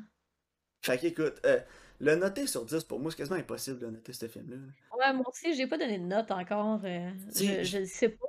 [0.81, 1.59] Fait qu'écoute, euh,
[1.99, 4.57] le noter sur 10, pour moi, c'est quasiment impossible de noter ce film-là.
[4.97, 6.81] Ouais, moi aussi, j'ai pas donné de note encore.
[6.85, 8.27] euh, je, je le sais pas.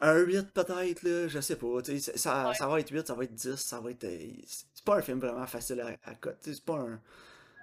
[0.00, 1.66] Un 8 peut-être, là, je sais pas.
[2.16, 2.54] Ça, Ouais.
[2.54, 4.04] ça va être 8, ça va être 10, ça va être.
[4.04, 6.52] euh, C'est pas un film vraiment facile à, à coter.
[6.54, 7.00] C'est pas un.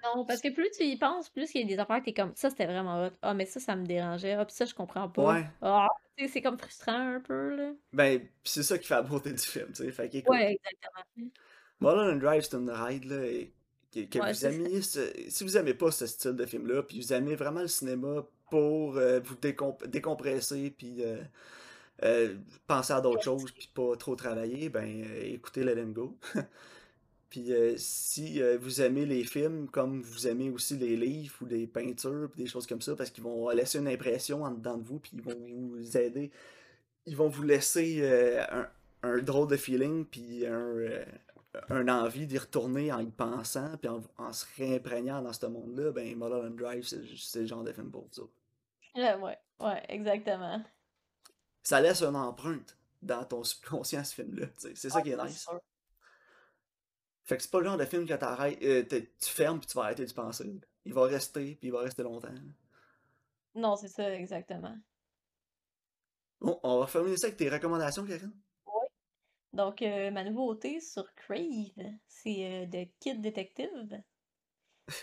[0.04, 2.12] Non, parce que plus tu y penses, plus il y a des affaires que t'es
[2.14, 3.10] comme ça, c'était vraiment hot.
[3.22, 4.32] Ah, mais ça, ça me dérangeait.
[4.32, 5.22] Ah, puis ça, je comprends pas.
[5.34, 5.46] Ouais.
[5.60, 5.86] Ah,
[6.28, 7.72] c'est comme frustrant un peu, là.
[7.92, 9.92] Ben, pis c'est ça qui fait la beauté du film, tu sais.
[9.92, 11.30] Fait qu'écoute, Ouais, exactement.
[11.82, 13.52] Mulholland Drive, c'est une ride, là, et
[13.94, 17.00] que, que Ouais, vous aimiez, ce- si vous aimez pas ce style de film-là, puis
[17.00, 21.18] vous aimez vraiment le cinéma pour euh, vous décomp- décompresser, puis euh,
[22.04, 22.34] euh,
[22.66, 26.16] penser à d'autres choses, puis pas trop travailler, ben, écoutez Let Go.
[27.30, 31.66] Puis euh, si vous aimez les films comme vous aimez aussi les livres ou les
[31.66, 34.84] peintures puis des choses comme ça parce qu'ils vont laisser une impression en dedans de
[34.86, 35.38] vous puis ils vont
[35.78, 36.30] vous aider.
[37.06, 38.06] Ils vont vous laisser
[38.50, 38.68] un,
[39.02, 40.76] un drôle de feeling puis un,
[41.68, 45.92] un envie d'y retourner en y pensant puis en, en se réimprégnant dans ce monde-là
[45.92, 48.22] ben Mulholland Drive c'est le genre de film pour ça
[48.94, 50.62] Là, ouais, ouais, exactement.
[51.62, 54.74] ça laisse une empreinte dans ton subconscient ce film-là tu sais.
[54.74, 55.60] c'est ça Ah, qui est nice sûr.
[57.24, 59.76] Fait que c'est pas le genre de film que t'arrêtes, euh, tu fermes puis tu
[59.76, 60.60] vas arrêter de penser.
[60.84, 62.28] Il va rester puis il va rester longtemps.
[63.54, 64.76] Non, c'est ça, exactement.
[66.40, 68.32] Bon, on va terminer ça avec tes recommandations, Karine?
[69.52, 71.70] Donc, euh, ma nouveauté sur Crave,
[72.08, 74.02] c'est euh, de Kid Detective.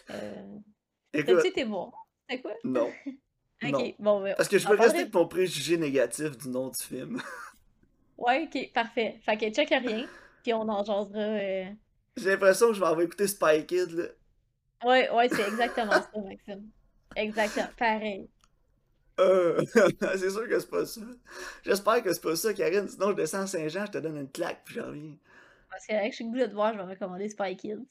[0.10, 0.60] Euh,
[1.14, 1.92] T'as-tu été bon?
[2.30, 2.54] C'est quoi?
[2.64, 2.90] non,
[3.64, 3.94] Ok, non.
[4.00, 7.22] bon, ben, Parce que je veux rester avec mon préjugé négatif du nom du film.
[8.18, 9.20] Ouais, ok, parfait.
[9.26, 10.08] Fait que check rien,
[10.44, 11.76] puis on en jasera.
[12.18, 14.04] J'ai l'impression que je vais écouter Spy Kid, là.
[14.84, 16.72] Ouais, ouais, c'est exactement ça, Maxime.
[17.16, 18.30] Exactement, pareil.
[19.20, 19.62] Euh,
[20.18, 21.02] c'est sûr que c'est pas ça.
[21.64, 22.88] J'espère que c'est pas ça, Karine.
[22.88, 25.16] Sinon, je descends à Saint-Jean, je te donne une claque puis je reviens.
[25.70, 27.86] Parce que avec je suis le goût de te voir, je vais recommander Spy Kids.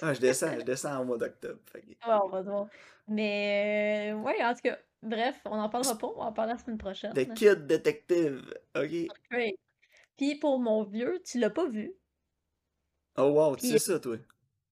[0.00, 1.58] Ah, je descends, je descends au mois d'octobre.
[1.72, 2.66] Que- Ouais, on va te voir.
[3.08, 6.52] Mais, euh, ouais, en tout cas, bref, on en parlera pas, on va en parler
[6.54, 7.12] la semaine prochaine.
[7.14, 8.52] The Kid Detective.
[8.76, 9.08] Ok.
[9.30, 9.56] Great.
[10.16, 11.92] Puis pour mon vieux, tu l'as pas vu?
[13.16, 14.16] Oh wow, tu sais ça, toi.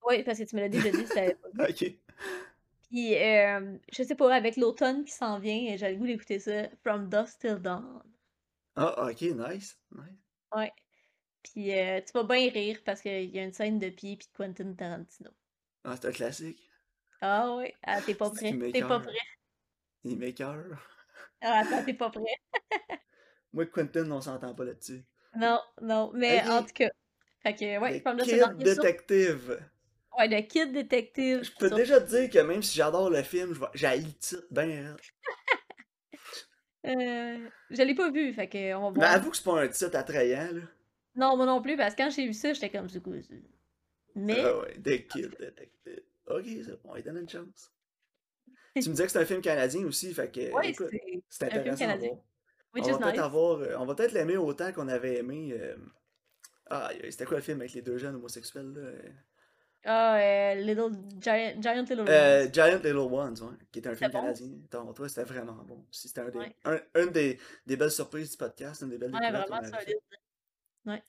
[0.07, 1.05] Oui, parce que tu me l'as déjà dit, vu.
[1.59, 1.93] Ok.
[2.95, 6.69] Puis, euh, je sais pas, avec l'automne qui s'en vient, j'ai le goût d'écouter ça.
[6.81, 8.01] From Dusk Till Dawn.
[8.77, 9.77] Ah, ok, nice.
[9.91, 10.23] nice.
[10.55, 10.71] Ouais.
[11.43, 14.29] Puis, euh, tu vas bien rire parce qu'il y a une scène de pied puis
[14.31, 15.29] de Quentin Tarantino.
[15.83, 16.71] Ah, c'est un classique.
[17.19, 18.57] Ah oui, ah, t'es pas prêt.
[18.71, 19.11] T'es pas prêt.
[20.05, 20.81] Il m'écoeure.
[21.41, 22.23] Ah, attends, t'es pas prêt.
[23.51, 25.03] Moi et Quentin, on s'entend pas là-dessus.
[25.35, 26.91] Non, non, mais en tout cas.
[27.43, 28.57] Fait que, ouais, From Dusk Till Dawn.
[28.57, 29.59] Detective.
[30.17, 31.43] Ouais, le Kid Détective.
[31.43, 34.43] Je peux sur- déjà te dire que même si j'adore le film, j'ai le titre
[34.51, 34.95] ben.
[36.85, 39.11] Euh, je l'ai pas vu, fait que on va Mais voir.
[39.13, 40.61] avoue que c'est pas un titre attrayant, là.
[41.15, 43.33] Non, moi non plus, parce que quand j'ai vu ça, j'étais comme, quoi ça?
[44.15, 46.01] Mais, Ah ouais, The Kid Detective.
[46.27, 47.71] Ok, c'est bon, il donne une chance.
[48.75, 51.45] tu me disais que c'est un film canadien aussi, fait que, ouais, écoute, c'est c'est
[51.45, 52.11] un film intéressant canadien.
[52.75, 53.19] on va nice.
[53.19, 55.49] avoir, euh, on va peut-être l'aimer autant qu'on avait aimé.
[55.53, 55.75] euh,
[56.69, 58.91] Ah, c'était quoi le film avec les deux jeunes homosexuels là?
[59.85, 59.89] Euh?
[59.89, 62.53] Ah, euh, Little Giant, Giant Little Euh, Ones.
[62.53, 64.47] Giant Little Ones, ouais, qui est un film bon, canadien.
[64.95, 65.85] Toi, c'était vraiment bon.
[65.91, 66.55] Si C'était un des, Ouais.
[66.65, 69.99] un, une des, des belles surprises du podcast, une des belles Ouais, vraiment solide.
[70.85, 71.03] Ouais.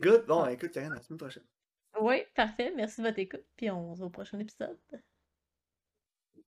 [0.00, 0.54] Good, bon, Ouais.
[0.54, 1.44] écoute, Karen, à la semaine prochaine.
[2.00, 2.72] Oui, parfait.
[2.76, 3.44] Merci de votre écoute.
[3.56, 4.78] Puis on se voit au prochain épisode.